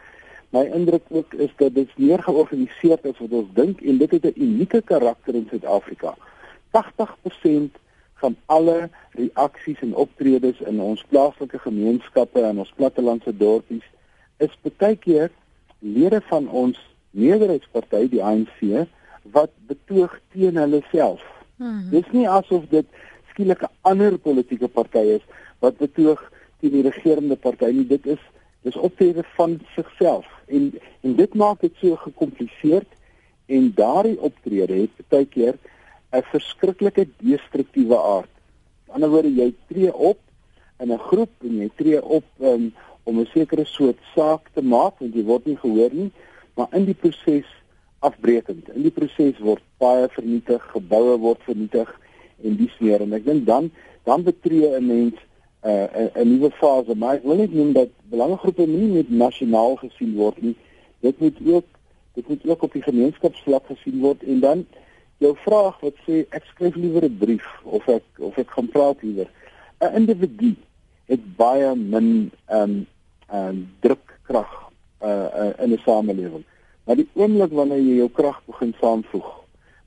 [0.51, 4.25] my indruk ook is dat dit meer georganiseer is wat ons dink en dit het
[4.25, 6.17] 'n unieke karakter in Suid-Afrika.
[6.71, 7.79] 80%
[8.15, 13.87] van alle reaksies en optredes in ons plaaslike gemeenskappe en ons plattelandse dorpies
[14.39, 15.31] is baie keer
[15.81, 16.79] lede van ons
[17.11, 18.87] meerderheidsparty die ANC
[19.35, 21.23] wat betoog teen hulle self.
[21.57, 21.89] Hmm.
[21.91, 22.87] Dis nie asof dit
[23.33, 25.25] skielik 'n ander politieke party is
[25.59, 26.21] wat betoog
[26.61, 27.87] teen die regerende party nie.
[27.87, 28.23] Dit is
[28.63, 32.89] dis optrede van sigself en en dit maak dit so gekompliseerd
[33.47, 35.55] en daardie optrede het baie keer
[36.13, 38.31] 'n verskriklike destruktiewe aard.
[38.31, 40.19] Aan die ander woorde jy tree op
[40.79, 44.99] in 'n groep en jy tree op um, om 'n sekere soort saak te maak
[44.99, 46.11] want jy word nie gehoor nie,
[46.55, 47.49] maar in die proses
[47.99, 48.69] afbreekend.
[48.75, 52.01] In die proses word baie vernietig, geboue word vernietig
[52.43, 53.71] en dis meer en ek dink dan
[54.05, 55.17] dan betree 'n mens
[55.65, 60.15] uh, 'n nuwe fase, maar ek wil net noem dat belangegroepe nie net nasionaal gesien
[60.15, 60.57] word nie.
[61.01, 61.67] Dit moet ook
[62.15, 64.67] dit moet ook op die gemeenskapsvlak gesien word en dan
[65.19, 69.03] jou vraag wat sê ek skryf liewer 'n brief of ek of ek gaan praat
[69.03, 69.29] liewer.
[69.81, 70.57] 'n Individu
[71.11, 72.87] het baie min ehm um,
[73.31, 74.51] ehm um, drukkrag
[75.03, 76.45] uh, uh, in 'n samelewing.
[76.85, 79.31] Maar die oomblik wanneer jy jou krag begin saamvoeg,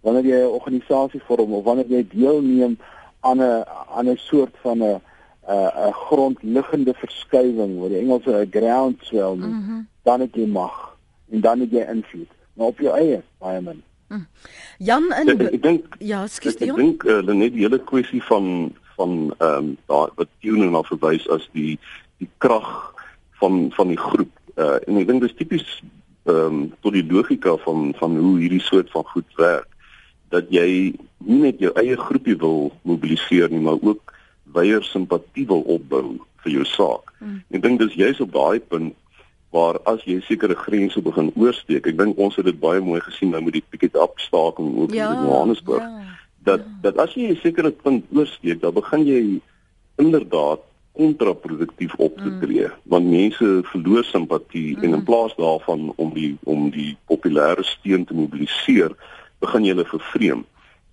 [0.02, 2.78] wanneer jy 'n organisasie vorm of wanneer jy deelneem
[3.20, 3.64] aan 'n
[3.96, 5.02] aan 'n soort van 'n
[5.48, 9.88] 'n grondliggende verskywing, wat die Engelse 'n groundswell noem, mm -hmm.
[10.04, 10.98] dan het jy mag
[11.32, 13.84] en dan het jy invloed, maar op jou eie baie min.
[14.08, 14.28] Mm.
[14.78, 16.70] Jan en ek, ek dink ja, skus jy.
[16.70, 20.84] Ek dink uh, net die hele kwessie van van ehm um, daar wat Tune na
[20.88, 21.80] verwys as die
[22.22, 22.94] die krag
[23.42, 24.32] van van die groep.
[24.56, 25.68] Uh, en ek dink dis tipies
[26.30, 29.70] ehm um, tot die logika van van hoe hierdie soort van goed werk
[30.34, 34.14] dat jy nie net jou eie groepie wil mobiliseer nie, maar ook
[34.56, 37.14] weier simpatie wil opbou vir jou saak.
[37.20, 37.42] Hmm.
[37.54, 38.96] Ek dink dis juist op daai punt
[39.54, 43.30] waar as jy sekere grense begin oorskry, ek dink ons het dit baie mooi gesien
[43.36, 45.84] nou met die picket up staking ook ja, in Johannesburg.
[45.86, 49.42] Ja, dat dat as jy 'n sekere punt oorskry, dan begin jy
[49.98, 50.60] inderdaad
[50.94, 52.74] kontraproduktief optree mm.
[52.84, 54.84] want mense verloor simpatie mm.
[54.84, 55.04] en in mm.
[55.04, 58.94] plaas daarvan om die om die populêre steun te mobiliseer
[59.40, 60.44] begin jy hulle vervreem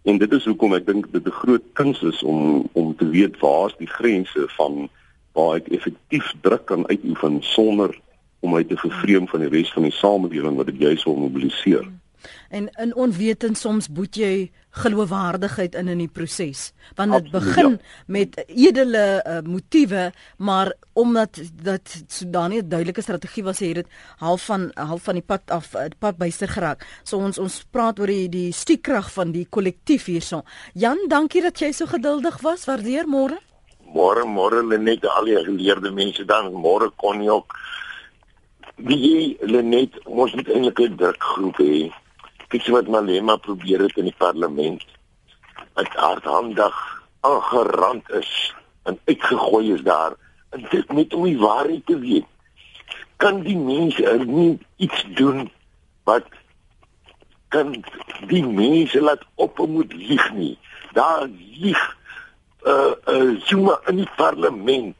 [0.08, 3.36] en dit is hoekom ek dink dit 'n groot kuns is om om te weet
[3.44, 4.88] waar is die grense van
[5.36, 7.92] waar ek effektief druk kan uitoefen sonder
[8.40, 11.84] om my te vervreem van die res van die samelewing wat dit juis wil mobiliseer.
[11.84, 12.00] Mm.
[12.48, 16.70] En in onwetend soms boet jy geloofwaardigheid in in die proses.
[16.94, 17.78] Want dit begin ja.
[18.06, 24.44] met edele uh, motiewe, maar omdat dat Sudani 'n duidelike strategie was, het dit half
[24.44, 26.86] van half van die pad af die pad byster geraak.
[27.02, 30.42] So ons ons praat oor die die stiekrag van die kollektief hierso.
[30.74, 32.64] Jan, dankie dat jy so geduldig was.
[32.64, 33.38] Waardeer môre.
[33.94, 37.54] Môre môre Lenet al die geleerde mense dan môre kon jy ook
[38.76, 41.90] wie Lenet ons moet eintlik 'n drukgroep hê
[42.50, 44.82] kyk wat Malema probeer het in die parlement
[45.78, 46.76] wat hardhandig
[47.20, 50.16] aangerand is en uitgegooi is daar.
[50.50, 52.26] En dit net om die waarheid te weet.
[53.16, 55.50] Kan die mense er nie iets doen
[56.08, 56.26] wat
[57.54, 57.74] kan
[58.30, 60.56] die mense laat op moet lieg nie?
[60.92, 61.28] Daar
[61.60, 61.80] lieg
[62.66, 64.96] uh uh Zuma in die parlement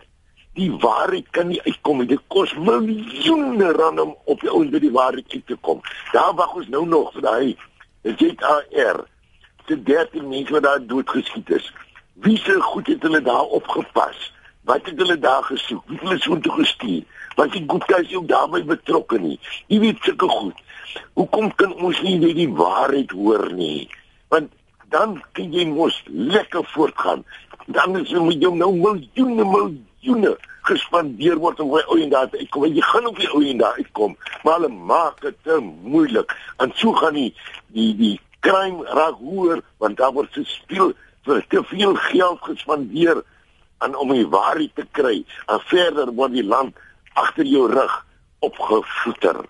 [0.58, 2.08] die waarheid kan nie uitkom nie.
[2.10, 5.82] Dit kos miljoene rand om op die ouens by die waarheid te kom.
[6.12, 7.56] Daar wag ons nou nog vir daai
[8.02, 9.04] ZAR.
[9.70, 11.70] Dit 13 mense wat daar doodgeskiet is.
[12.24, 14.32] Wie se goed het hulle daar opgepas?
[14.68, 15.82] Wat het hulle daar gesoek?
[15.86, 17.04] Wie het hulle so toe gestuur?
[17.36, 19.38] Was die Gupta's ook daarbey betrokke nie?
[19.66, 20.58] Jy weet sulke goed.
[21.14, 23.86] Hoekom kan ons nie net die waarheid hoor nie?
[24.28, 24.50] Want
[24.90, 27.22] dan kan jy mos lekker voortgaan.
[27.70, 30.36] Dan is jy met jou nou miljoene miljoene miljoene
[30.68, 32.66] gespandeer word om by ou en daar uitkom.
[32.68, 36.32] Jy gaan op die ou en daar uitkom, maar hulle maak dit te moeilik.
[36.58, 37.34] En so gaan die
[37.74, 40.92] die die crime raak hoër want daar word se speel
[41.24, 43.22] vir te veel geld gespandeer
[43.78, 45.24] aan om die waarheid te kry.
[45.48, 46.76] En verder word die land
[47.14, 48.04] agter jou rug
[48.40, 49.44] opgevoeter.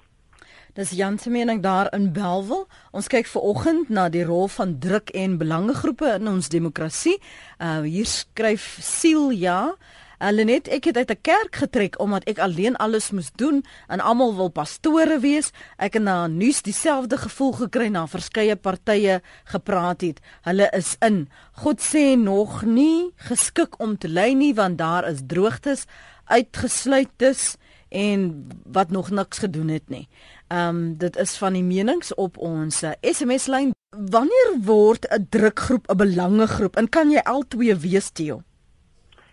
[0.74, 2.68] Dis Jan se mening daar in Belwel.
[2.94, 7.18] Ons kyk ver oggend na die rol van druk en belangegroepe in ons demokrasie.
[7.58, 9.74] Uh hier skryf Silja
[10.20, 14.00] Hulle net ek het uit 'n kerk getrek omdat ek alleen alles moes doen en
[14.00, 15.50] almal wil pastore wees.
[15.78, 20.20] Ek het na nuus dieselfde gevoel gekry na verskeie partye gepraat het.
[20.42, 21.28] Hulle is in.
[21.52, 25.86] God sê nog nie geskik om te lei nie want daar is droogtes
[26.24, 27.56] uitgesluites
[27.88, 30.08] en wat nog niks gedoen het nie.
[30.48, 33.72] Ehm um, dit is van die menings op ons SMS lyn.
[33.96, 38.42] Wanneer word 'n drukgroep 'n belangegroep en kan jy al twee wees, Theo?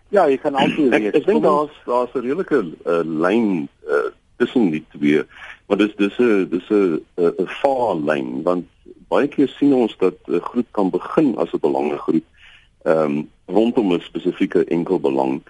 [0.08, 1.10] Ja, jy kan altyd weet.
[1.12, 5.22] Ek, ek dink daar's daar's 'n redelike uh, lyn uh, tussen die twee.
[5.66, 8.66] Want dis dis 'n dis 'n 'n vaal lyn want
[9.08, 12.24] baie keer sien ons dat 'n groep kan begin as 'n belangegroep
[12.84, 15.42] ehm um, rondom 'n spesifieke enkel belang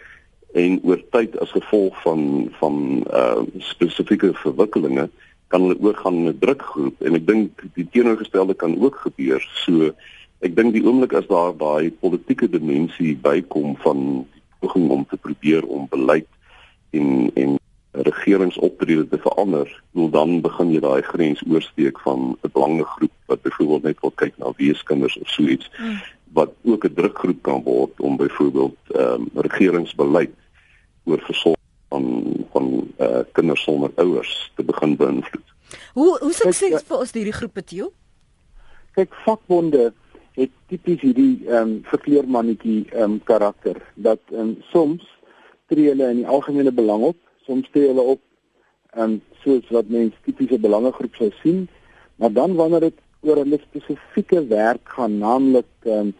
[0.52, 5.08] en oor tyd as gevolg van van uh spesifieke verwikkelinge
[5.48, 9.42] kan hulle oorgaan in 'n drukgroep en ek dink die teenoorgestelde kan ook gebeur.
[9.64, 9.94] So
[10.40, 14.26] ek dink die oomblik as daar daai politieke dimensie bykom van
[14.58, 16.28] poging om te probeer om beleid
[16.90, 17.56] en en
[17.90, 23.82] regeringsoptrede te verander, wil dan begin jy daai grens oorsteek van 'n belangegroep wat byvoorbeeld
[23.82, 26.00] net wil kyk na weeskinders of so iets mm.
[26.32, 30.34] wat ook 'n drukgroep kan word om byvoorbeeld ehm um, regeringsbeleid
[31.04, 32.04] oor versorging van
[32.52, 32.66] van
[32.96, 35.48] eh uh, kinders sonder ouers te begin beïnvloed.
[35.92, 37.90] Hoe hoe suksesvol is hierdie groepe toe?
[38.92, 39.92] Kyk, vakbonde
[40.38, 45.04] het tipies hierdie ehm um, verkleermannetjie ehm um, karakter dat ehm um, soms
[45.68, 47.18] tree hulle in die algemene belang op.
[47.46, 48.22] Soms tree hulle op
[49.04, 51.66] en soos wat mense tipiese belangegroep sou sien,
[52.16, 56.14] maar dan wanneer dit oor 'n spesifieke werk gaan, naamlik ehm um,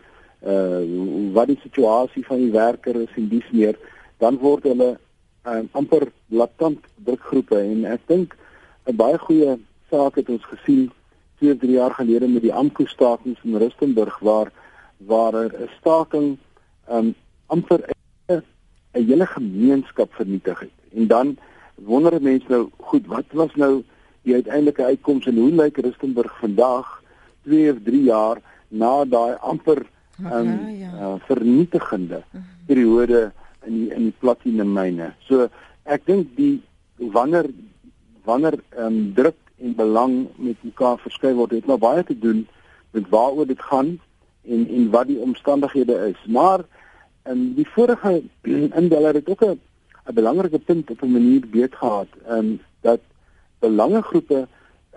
[0.53, 0.83] uh
[1.35, 3.79] wat die situasie van die werker is en dis meer,
[4.19, 4.99] dan word hulle
[5.47, 8.37] um, amper latent drukgroepe en ek dink
[8.87, 9.59] 'n baie goeie
[9.91, 10.91] saak het ons gesien
[11.39, 14.53] 2, 3 jaar gelede met die AMKU stakings in Rustenburg waar
[14.99, 16.37] waar 'n staking
[16.91, 17.15] um
[17.47, 17.81] amper
[18.27, 18.43] 'n
[18.93, 20.77] hele gemeenskap vernietig het.
[20.95, 21.37] En dan
[21.75, 23.85] wonder mense nou, goed, wat was nou
[24.23, 27.03] die uiteindelike uitkoms en hoe lyk Rustenburg vandag
[27.43, 29.87] 2 of 3 jaar na daai amper
[30.25, 30.93] um, ja, ja.
[30.93, 32.23] Uh, vernietigende
[32.67, 33.33] periode
[33.67, 35.13] in die in die platinemyne.
[35.29, 35.49] So
[35.85, 36.61] ek dink die
[37.15, 37.49] wanneer
[38.29, 42.47] wanneer um, druk en belang met mekaar verskuif word, het nou baie te doen
[42.91, 43.99] met waaroor dit gaan
[44.45, 46.21] en en wat die omstandighede is.
[46.27, 46.65] Maar
[47.25, 48.23] in um, die vorige
[48.81, 49.61] indeller het ook 'n
[50.09, 53.01] 'n belangrike punt op 'n manier beet gehad, um, dat
[53.59, 54.47] belangegroepe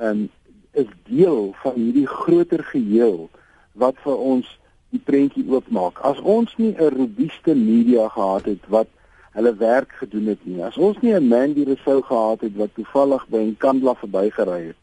[0.01, 0.29] um,
[0.71, 3.29] is deel van hierdie groter geheel
[3.71, 5.99] wat vir ons die prentjie oopmaak.
[5.99, 8.87] As ons nie 'n robuuste media gehad het wat
[9.31, 10.63] hulle werk gedoen het nie.
[10.63, 14.81] As ons nie 'n Mandy Rousseau gehad het wat toevallig by 'n kandla verbygery het,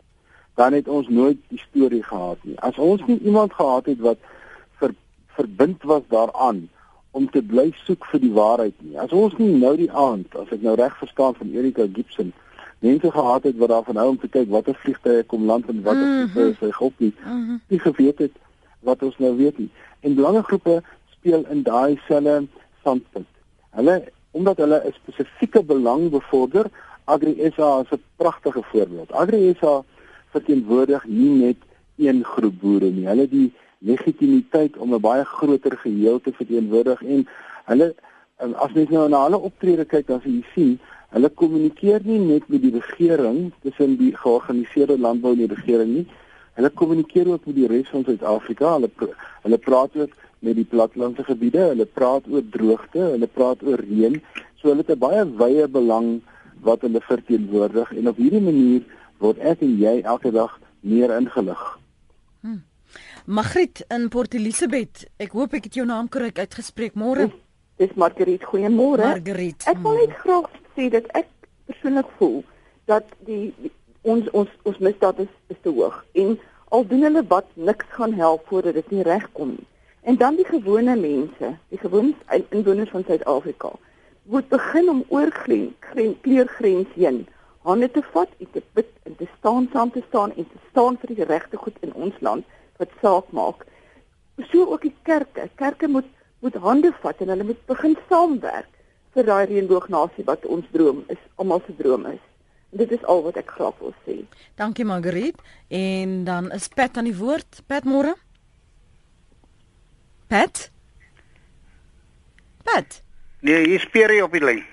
[0.55, 2.59] dan het ons nooit die storie gehad nie.
[2.61, 4.19] As ons nie iemand gehad het wat
[4.79, 4.95] ver,
[5.27, 6.69] verbind was daaraan
[7.11, 8.99] om te bly soek vir die waarheid nie.
[8.99, 12.33] As ons nie nou die aand, as ek nou reg verstaan van Erika Gibson,
[12.79, 16.07] mense gehad het wat daarvan hou om te kyk watter vliegtye kom land en watter
[16.07, 16.29] mm -hmm.
[16.29, 17.61] vliegtye sy gop nie, mm -hmm.
[17.69, 18.33] nie geweet het
[18.81, 19.71] wat ons nou weet nie.
[20.01, 22.47] En belangegroepe speel in daai selfe
[22.81, 23.27] standpunt.
[23.71, 26.67] Hulle omdat hulle 'n spesifieke belang bevorder,
[27.05, 29.13] Agri SA is 'n pragtige voorbeeld.
[29.13, 29.85] Agri SA
[30.31, 31.57] verteenwoordig nie net
[31.97, 33.07] een groep boere nie.
[33.07, 37.29] Hulle die legitimiteit om 'n baie groter geheel te verteenwoordig en
[37.65, 37.95] hulle
[38.39, 40.81] as mens nou na hulle optrede kyk, dan sien jy sien
[41.15, 46.07] hulle kommunikeer nie net met die regering tussen die georganiseerde landbou en die regering nie.
[46.59, 48.73] Hulle kommunikeer ook met die res van Suid-Afrika.
[48.77, 48.91] Hulle
[49.43, 50.11] hulle praat ook
[50.45, 54.21] met die plattelandse gebiede, hulle praat oor droogte, hulle praat oor reën.
[54.61, 56.21] So hulle het 'n baie wye belang
[56.63, 58.83] wat hulle verteenwoordig en op hierdie manier
[59.19, 61.79] word ek en jy elke dag meer ingelig.
[62.41, 62.63] Hmm.
[63.27, 67.31] Magriet in Port Elizabeth, ek hoop ek het jou naam korrek uitgespreek môre.
[67.79, 69.05] Dis Margriet, goeiemôre.
[69.07, 69.67] Margriet.
[69.67, 71.29] Ek wil net graag sê dat ek
[71.67, 72.43] persoonlik voel
[72.91, 73.73] dat die, die
[74.03, 76.39] ons ons ons misdaad is, is te hoog en
[76.75, 79.67] al doen hulle wat niks gaan help voordat dit nie regkom nie.
[80.09, 82.15] En dan die gewone mense, die gewone
[82.49, 83.73] inwoners van Suid-Afrika,
[84.23, 85.29] moet begin om oor
[86.23, 87.27] kleurgrens heen
[87.69, 91.13] hande te vat, te bid en te staan saam te staan en te staan vir
[91.13, 92.47] die regte goed in ons land
[92.81, 93.67] wat saak maak.
[94.49, 95.51] So ook die kerke.
[95.61, 96.09] Kerke moet
[96.41, 98.71] moet hande vat en hulle moet begin saamwerk
[99.13, 102.23] vir daai reënboognasie wat ons droom is, almal se droom is.
[102.71, 104.23] En dit is al wat ek graag wil sê.
[104.57, 107.61] Dankie Margriet en dan is Pat aan die woord.
[107.67, 108.15] Pat môre.
[110.29, 110.71] Pat?
[112.65, 113.01] Pat?
[113.41, 114.65] Nee, jy speer jy op die lyn.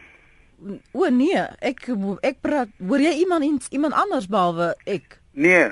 [0.95, 1.87] O nee, ek
[2.25, 5.19] ek praat, hoor jy iemand iemand anders behalwe ek?
[5.35, 5.69] Nee.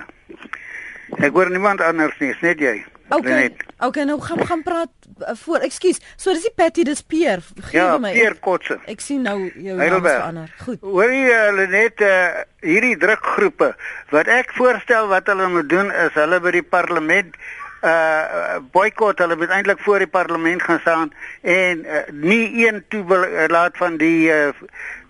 [1.19, 2.77] Ek hoor niemand anders nie, net jy.
[3.13, 3.51] Okay.
[3.83, 5.65] Okay, nou gaan gaan praat uh, voor.
[5.67, 5.99] Ekskuus.
[6.15, 7.43] So dis die Patty dis Pier.
[7.67, 8.13] Gee ja, my.
[8.13, 8.77] Ja, Pier Kotse.
[8.89, 10.53] Ek sien nou jou naam verander.
[10.63, 10.79] Goed.
[10.81, 13.73] Hoor jy hulle net uh, hierdie drukgroepe
[14.13, 17.37] wat ek voorstel wat hulle moet doen is hulle by die parlement
[17.83, 21.09] uh boikot hulle moet eintlik voor die parlement gaan staan
[21.41, 24.53] en uh, nie een toelaat van die uh,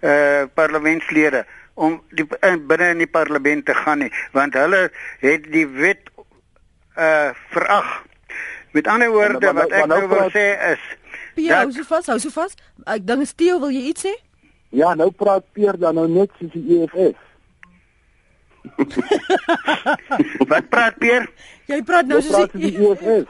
[0.02, 5.46] uh parlementslede om die uh, binne in die parlement te gaan nie want hulle het
[5.54, 6.10] die wet
[6.98, 8.04] uh verag
[8.72, 10.92] met ander woorde wat ek nou wil sê is
[11.34, 12.54] Pia, hou so vas, hou so vas.
[12.86, 14.12] Ek dink Steel, wil jy iets sê?
[14.74, 17.18] Ja, nou praat Pier dan nou net soos die EFF.
[20.52, 21.28] Wat praat Pier?
[21.72, 23.30] Jy praat nou soos die EFF.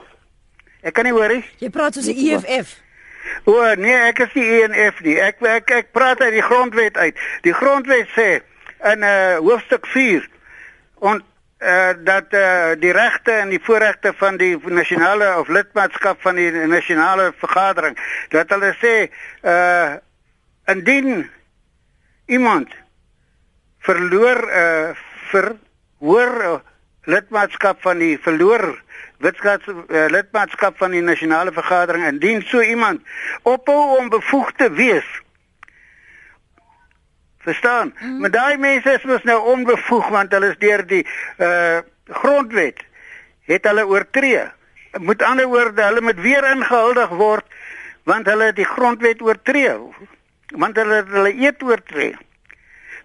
[0.83, 1.43] Ek kan nie hoor nie.
[1.63, 2.79] Jy praat soos die EFF.
[3.47, 5.15] O nee, ek is nie ENF nie.
[5.19, 7.19] Ek ek ek praat uit die grondwet uit.
[7.45, 8.29] Die grondwet sê
[8.91, 10.27] in uh hoofstuk 4
[11.07, 11.21] on
[11.63, 16.51] uh dat uh die regte en die voorregte van die nasionale of lidmaatskap van die
[16.67, 17.97] nasionale vergadering
[18.35, 18.95] dat hulle sê
[19.41, 19.95] uh
[20.71, 21.29] indien
[22.27, 22.75] iemand
[23.87, 24.91] verloor uh
[25.33, 25.49] vir
[26.03, 26.53] hoor uh,
[27.09, 28.65] lidmaatskap van die verloor
[29.23, 33.03] lidmaatskap uh, lidmaatskap van die nasionale vergadering indien so iemand
[33.43, 35.09] ophou om bevoegd te wees
[37.43, 38.19] verstaan mm.
[38.21, 41.79] maar daai mense is mos nou onbevoeg want hulle is deur die uh,
[42.23, 42.83] grondwet
[43.51, 44.47] het hulle oortree
[44.99, 47.61] met ander woorde hulle moet weer ingehuldig word
[48.09, 49.71] want hulle het die grondwet oortree
[50.53, 52.13] want hulle het hulle eet oortree.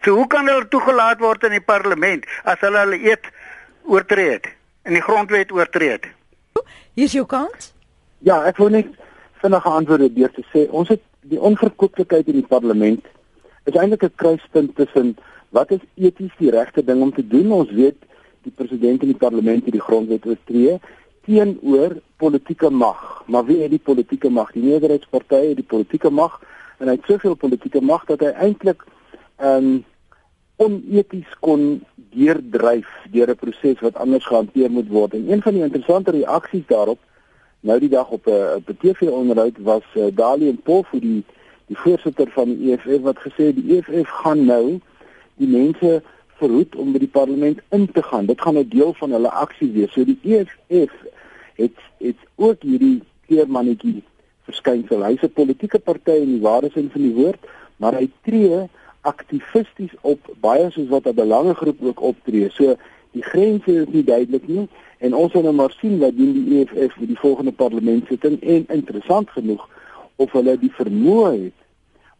[0.04, 3.26] So hoe kan hulle toegelaat word in die parlement as hulle hulle eet
[3.88, 4.46] oortree het
[4.86, 6.06] en die grondwet oortree het?
[6.98, 7.72] Hier's jou kans.
[8.26, 8.92] Ja, ek wil net
[9.42, 13.04] vinnige antwoorde deur te sê ons het die onverkooplikheid in die parlement
[13.68, 15.16] is eintlik 'n kruispunt tussen
[15.50, 17.52] wat is eties die regte ding om te doen?
[17.52, 17.96] Ons weet
[18.42, 20.78] die president in die parlement het die grondwet oortree
[21.24, 23.22] teenoor politieke mag.
[23.26, 24.52] Maar wie het die politieke mag?
[24.52, 26.40] Die meerderheidspartye het die politieke mag
[26.78, 28.84] en hy het soveel politieke mag dat hy eintlik
[29.38, 29.84] ehm um,
[30.58, 35.14] oneties kon deurdryf deur 'n proses wat anders gehanteer moet word.
[35.14, 36.98] En een van die interessante reaksies daarop
[37.60, 41.24] nou die dag op 'n op 'n TV-onderhoud was uh, Dali en Paul vir die
[41.66, 44.80] die voorsitter van die EFF wat gesê die EFF gaan nou
[45.36, 46.02] die mense
[46.40, 48.26] verhoed om by die parlement in te gaan.
[48.26, 49.92] Dit gaan 'n deel van hulle aksie wees.
[49.92, 50.94] So die EFF
[51.54, 54.02] het het ook hierdie kleermannetjie
[54.42, 55.04] verskynsel.
[55.04, 57.42] Hy's 'n politieke party in die ware sin van die woord,
[57.76, 58.68] maar hy tree
[59.08, 62.50] aktivisties op baie soos wat 'n belangegroep ook optree.
[62.50, 62.76] So
[63.16, 66.60] die grense is nie duidelik nie en ons gaan nou maar sien wat doen die
[66.60, 69.64] EFF vir die volgende parlementsitting en interessant genoeg
[70.16, 71.66] of hulle die vermoë het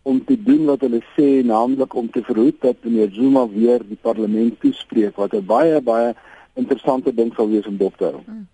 [0.09, 4.01] om te doen wat hulle sê naamlik om te verhoed dat meneer Zuma weer die
[4.01, 6.15] parlement toespreek wat 'n baie baie
[6.55, 8.23] interessante ding sal wees om dop te hou.
[8.25, 8.47] Hmm.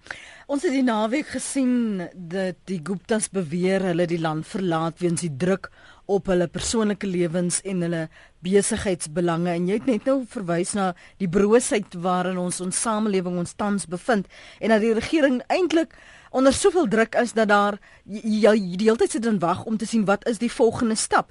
[0.47, 5.32] Ons het die naweek gesien dat die Guptas beweer hulle die land verlaat weens die
[5.37, 5.70] druk
[6.07, 8.03] op hulle persoonlike lewens en hulle
[8.45, 10.91] besigheidsbelange en jy het net nou verwys na
[11.23, 14.29] die broosheid waarin ons ons samelewing ons tans bevind
[14.61, 15.97] en dat die regering eintlik
[16.35, 19.87] onder soveel druk is dat daar jy die hele tyd sit en wag om te
[19.87, 21.31] sien wat is die volgende stap.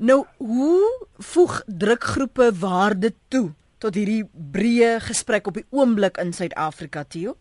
[0.00, 0.80] Nou hoe
[1.18, 3.50] voeg drukgroepe waarde toe
[3.80, 7.36] tot hierdie breë gesprek op die oomblik in Suid-Afrika, Theo?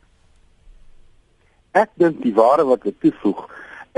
[1.71, 3.45] Ek dink die waarde wat dit toevoeg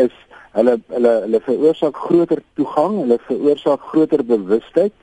[0.01, 0.13] is
[0.57, 4.93] hulle hulle hulle veroorsaak groter toegang, hulle veroorsaak groter bewustheid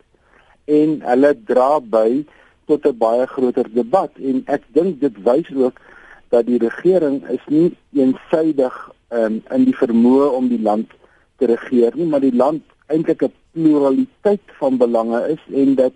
[0.68, 2.24] en hulle dra by
[2.68, 5.80] tot 'n baie groter debat en ek dink dit wys ook
[6.28, 8.76] dat die regering is nie eensydig
[9.10, 10.92] um, in die vermoë om die land
[11.38, 15.92] te regeer nie, maar die land eintlik 'n pluraliteit van belange is en dat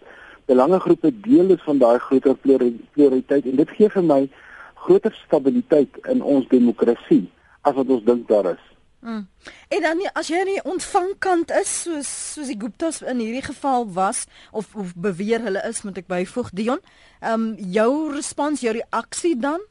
[0.46, 4.28] belangegroepe deel is van daai groter pluraliteit en dit gee vir my
[4.74, 7.26] groter stabiliteit in ons demokrasie
[7.62, 8.71] as wat ons dink daar is.
[9.02, 9.26] Mm.
[9.68, 13.88] En dan as jy aan die ontvangkant is soos soos die Guptas in hierdie geval
[13.96, 16.78] was of of beweer hulle is moet ek byvoeg Dion,
[17.18, 19.64] ehm um, jou respons, jou reaksie dan?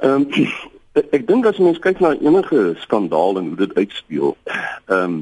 [0.00, 0.48] Ehm um,
[0.98, 5.20] ek, ek dink as mens kyk na enige skandaal en hoe dit uitspeel, ehm um,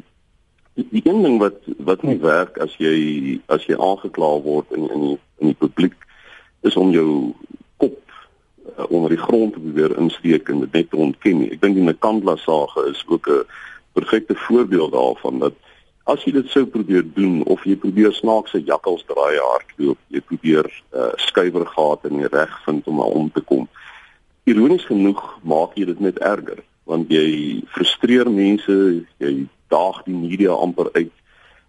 [0.78, 1.58] die, die een ding wat
[1.90, 5.98] wat nie werk as jy as jy aangekla word in in die in die publiek
[6.62, 7.34] is om jou
[8.76, 11.50] uh, onder die grond te probeer insteek en dit net te ontken nie.
[11.54, 13.44] Ek dink die Nkandla sage is ook 'n
[13.92, 15.54] perfekte voorbeeld daarvan dat
[16.04, 20.66] as jy dit sou probeer doen of jy probeer snaakse jakkals draai hardloop, jy probeer
[20.94, 23.68] uh, skuiwergate in die reg vind om om te kom.
[24.44, 28.74] Ironies genoeg maak jy dit net erger want jy frustreer mense,
[29.22, 31.12] jy daag die media amper uit.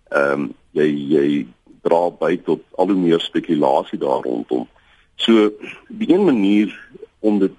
[0.09, 1.25] Ehm um, jy jy
[1.83, 4.67] dra by tot al hoe meer spekulasie daar rondom.
[5.21, 5.51] So
[5.87, 6.71] die een manier
[7.19, 7.53] om dit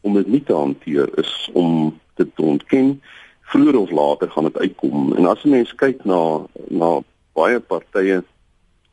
[0.00, 3.02] om dit nie te hanteer is om dit te ontken.
[3.40, 5.14] Vroeger of later gaan dit uitkom.
[5.16, 7.00] En as 'n mens kyk na na
[7.32, 8.24] baie partye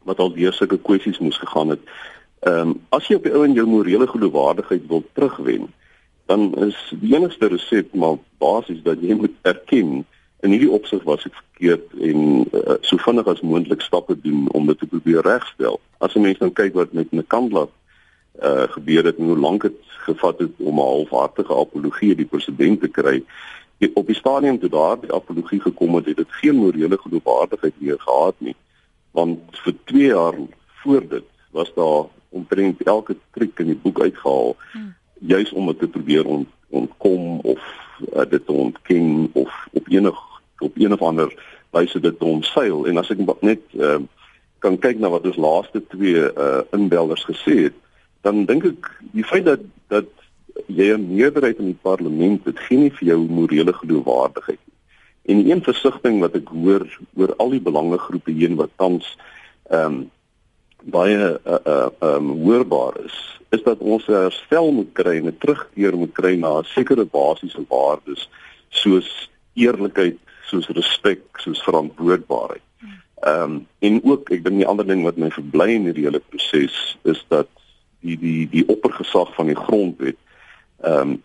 [0.03, 1.79] wat al deur sulke kwessies moes gegaan het,
[2.39, 5.73] ehm um, as jy op die ou en jou morele geloofwaardigheid wil terugwen,
[6.25, 10.05] dan is die enigste resep maar basies dat jy moet erken
[10.39, 14.65] in hierdie opsig was ek verkeerd en uh, so vinnig as moontlik stappe doen om
[14.65, 15.79] dit te probeer regstel.
[15.97, 17.69] As 'n mens dan kyk wat met 'n kandelaar
[18.39, 22.81] uh gebeur het en hoe lank dit gevat het om 'n halfhartige apologie die president
[22.81, 23.23] te kry.
[23.93, 27.99] Op die stadium toe daar die apologie gekom het, het dit geen morele geloofwaardigheid meer
[27.99, 28.55] gehad nie.
[29.11, 30.33] Want vir 2 jaar
[30.83, 34.93] voor dit was daar omtrent elke triek in die boek uitgehaal hmm.
[35.19, 37.59] juis om dit te probeer ont, ontkom of
[38.13, 40.17] uh, dit te ontken of op enig
[40.57, 41.33] op een of ander
[41.69, 43.99] wyse dit te omseil en as ek net uh,
[44.59, 47.77] kan kyk na wat ons laaste twee uh, inbelders gesê het
[48.21, 50.09] dan dink ek die feit dat dat
[50.67, 54.75] jy 'n meerderheid in die parlement het, gee nie vir jou morele geloofwaardigheid nie.
[55.25, 59.17] En die een versigtiging wat ek hoor oor al die belangegroepe heen wat tans
[59.69, 60.09] ehm um,
[60.83, 63.17] baie uh uh um hoorbaar is,
[63.49, 68.29] is dat ons herstel moet kry en 'n terugkeer moet kry na sekere basiese waardes
[68.69, 70.17] soos eerlikheid,
[70.49, 72.65] soos respek, soos verantwoordbaarheid.
[73.21, 76.19] Ehm um, en ook ek dink die ander ding wat my verbly in hierdie hele
[76.19, 77.47] proses is dat
[78.01, 80.17] die die die oppergesag van die grondwet
[80.81, 81.19] ehm um,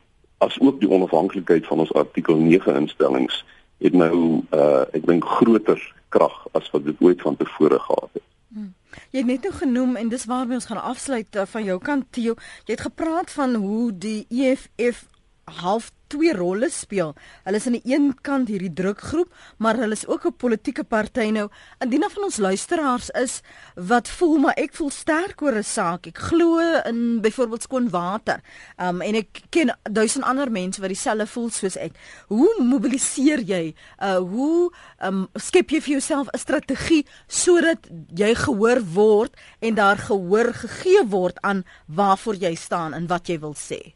[0.45, 3.45] as ook die onafhanklikheid van ons artikel 9 instellings
[3.79, 8.25] het nou uh ek dink groter krag as wat dit ooit van tevore gehad het.
[8.49, 8.75] Hmm.
[9.11, 12.07] Jy het net nou genoem en dis waarmee ons gaan afsluit uh, van jou kant
[12.11, 12.37] Theo.
[12.65, 15.07] Jy het gepraat van hoe die EFF
[15.45, 17.15] half twee rolle speel.
[17.45, 21.31] Hulle is aan die een kant hierdie drukgroep, maar hulle is ook 'n politieke party
[21.31, 21.49] nou.
[21.81, 23.41] Indien van ons luisteraars is
[23.75, 26.07] wat voel maar ek voel sterk oor 'n saak.
[26.07, 28.41] Ek glo in byvoorbeeld skoon water.
[28.79, 31.93] Um en ek ken duisend ander mense wat dieselfde voel soos ek.
[32.29, 33.75] Hoe mobiliseer jy?
[34.03, 39.97] Uh hoe um skep jy vir jouself 'n strategie sodat jy gehoor word en daar
[39.99, 43.96] gehoor gegee word aan waarvoor jy staan en wat jy wil sê?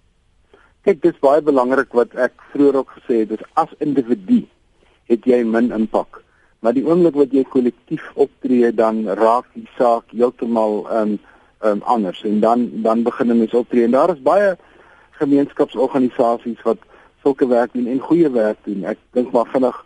[0.80, 4.46] Kyk, dis baie belangrik wat ek vroeër ook gesê het, dis as individu
[5.12, 6.22] het jy min impak.
[6.64, 11.18] Maar die oomblik wat jy kollektief optree, dan raak die saak heeltemal um
[11.68, 14.54] um anders en dan dan begin mense optree en daar is baie
[15.20, 16.80] gemeenskapsorganisasies wat
[17.22, 18.86] sulke werk doen en goeie werk doen.
[18.88, 19.76] Ek dink maar vinnig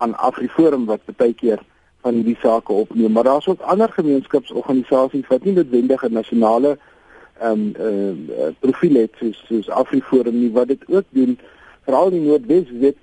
[0.00, 1.60] aan Afriforum wat baie keer
[2.00, 6.78] van hierdie sake opneem, maar daar's ook ander gemeenskapsorganisasies wat nie noodwendig 'n nasionale
[7.42, 11.38] um, uh, profiel het soos soos Afriforum nie wat dit ook doen
[11.84, 12.98] veral in Noordwes wit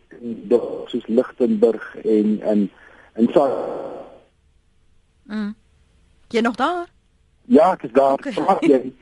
[0.88, 2.70] soos Lichtenburg en in
[3.16, 3.48] in so
[5.26, 5.56] Mm.
[6.28, 6.86] Jy nog daar?
[7.46, 8.14] Ja, ek is daar.
[8.14, 8.34] Okay.
[8.34, 8.94] Praat jy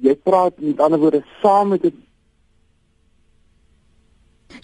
[0.00, 2.05] jy praat met ander woorde saam met 'n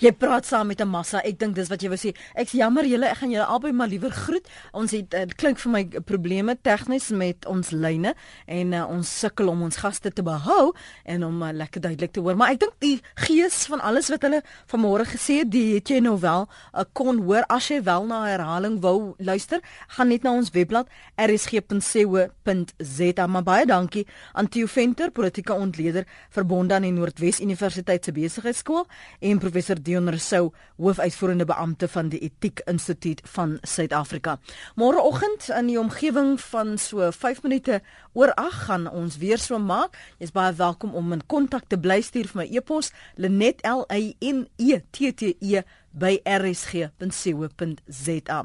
[0.03, 1.23] Jy praat saam met 'n massa.
[1.23, 2.13] Ek dink dis wat jy wou sê.
[2.35, 4.49] Ek's jammer julle, ek gaan julle albei maar liewer groet.
[4.73, 8.15] Ons het uh, klink vir my probleme tegnies met ons lyne
[8.47, 10.75] en uh, ons sukkel om ons gaste te behou
[11.05, 12.37] en om uh, lekker duidelik te hoor.
[12.37, 16.01] Maar ek dink die gees van alles wat hulle vanmôre gesê het, die het jy
[16.01, 20.33] nou wel uh, kon hoor as jy wel na herhaling wou luister, gaan net na
[20.33, 23.27] ons webblad rsg.co.za.
[23.27, 28.87] Maar baie dankie aan Theo Venter, politieke ontleder verbonde aan die Noordwes Universiteit se besigheidskool
[29.21, 34.39] en professor Dion Rousseau, hoofuitvoerende beampte van die Etiek Instituut van Suid-Afrika.
[34.81, 37.83] Môreoggend in die omgewing van so 5 minute
[38.17, 39.99] oor 8 gaan ons weer so maak.
[40.17, 42.89] Jy's baie welkom om in kontak te bly stuur vir my e-pos
[43.21, 44.01] Lenet L A
[44.33, 45.61] N E T T E
[45.93, 48.43] by rsg.co.za.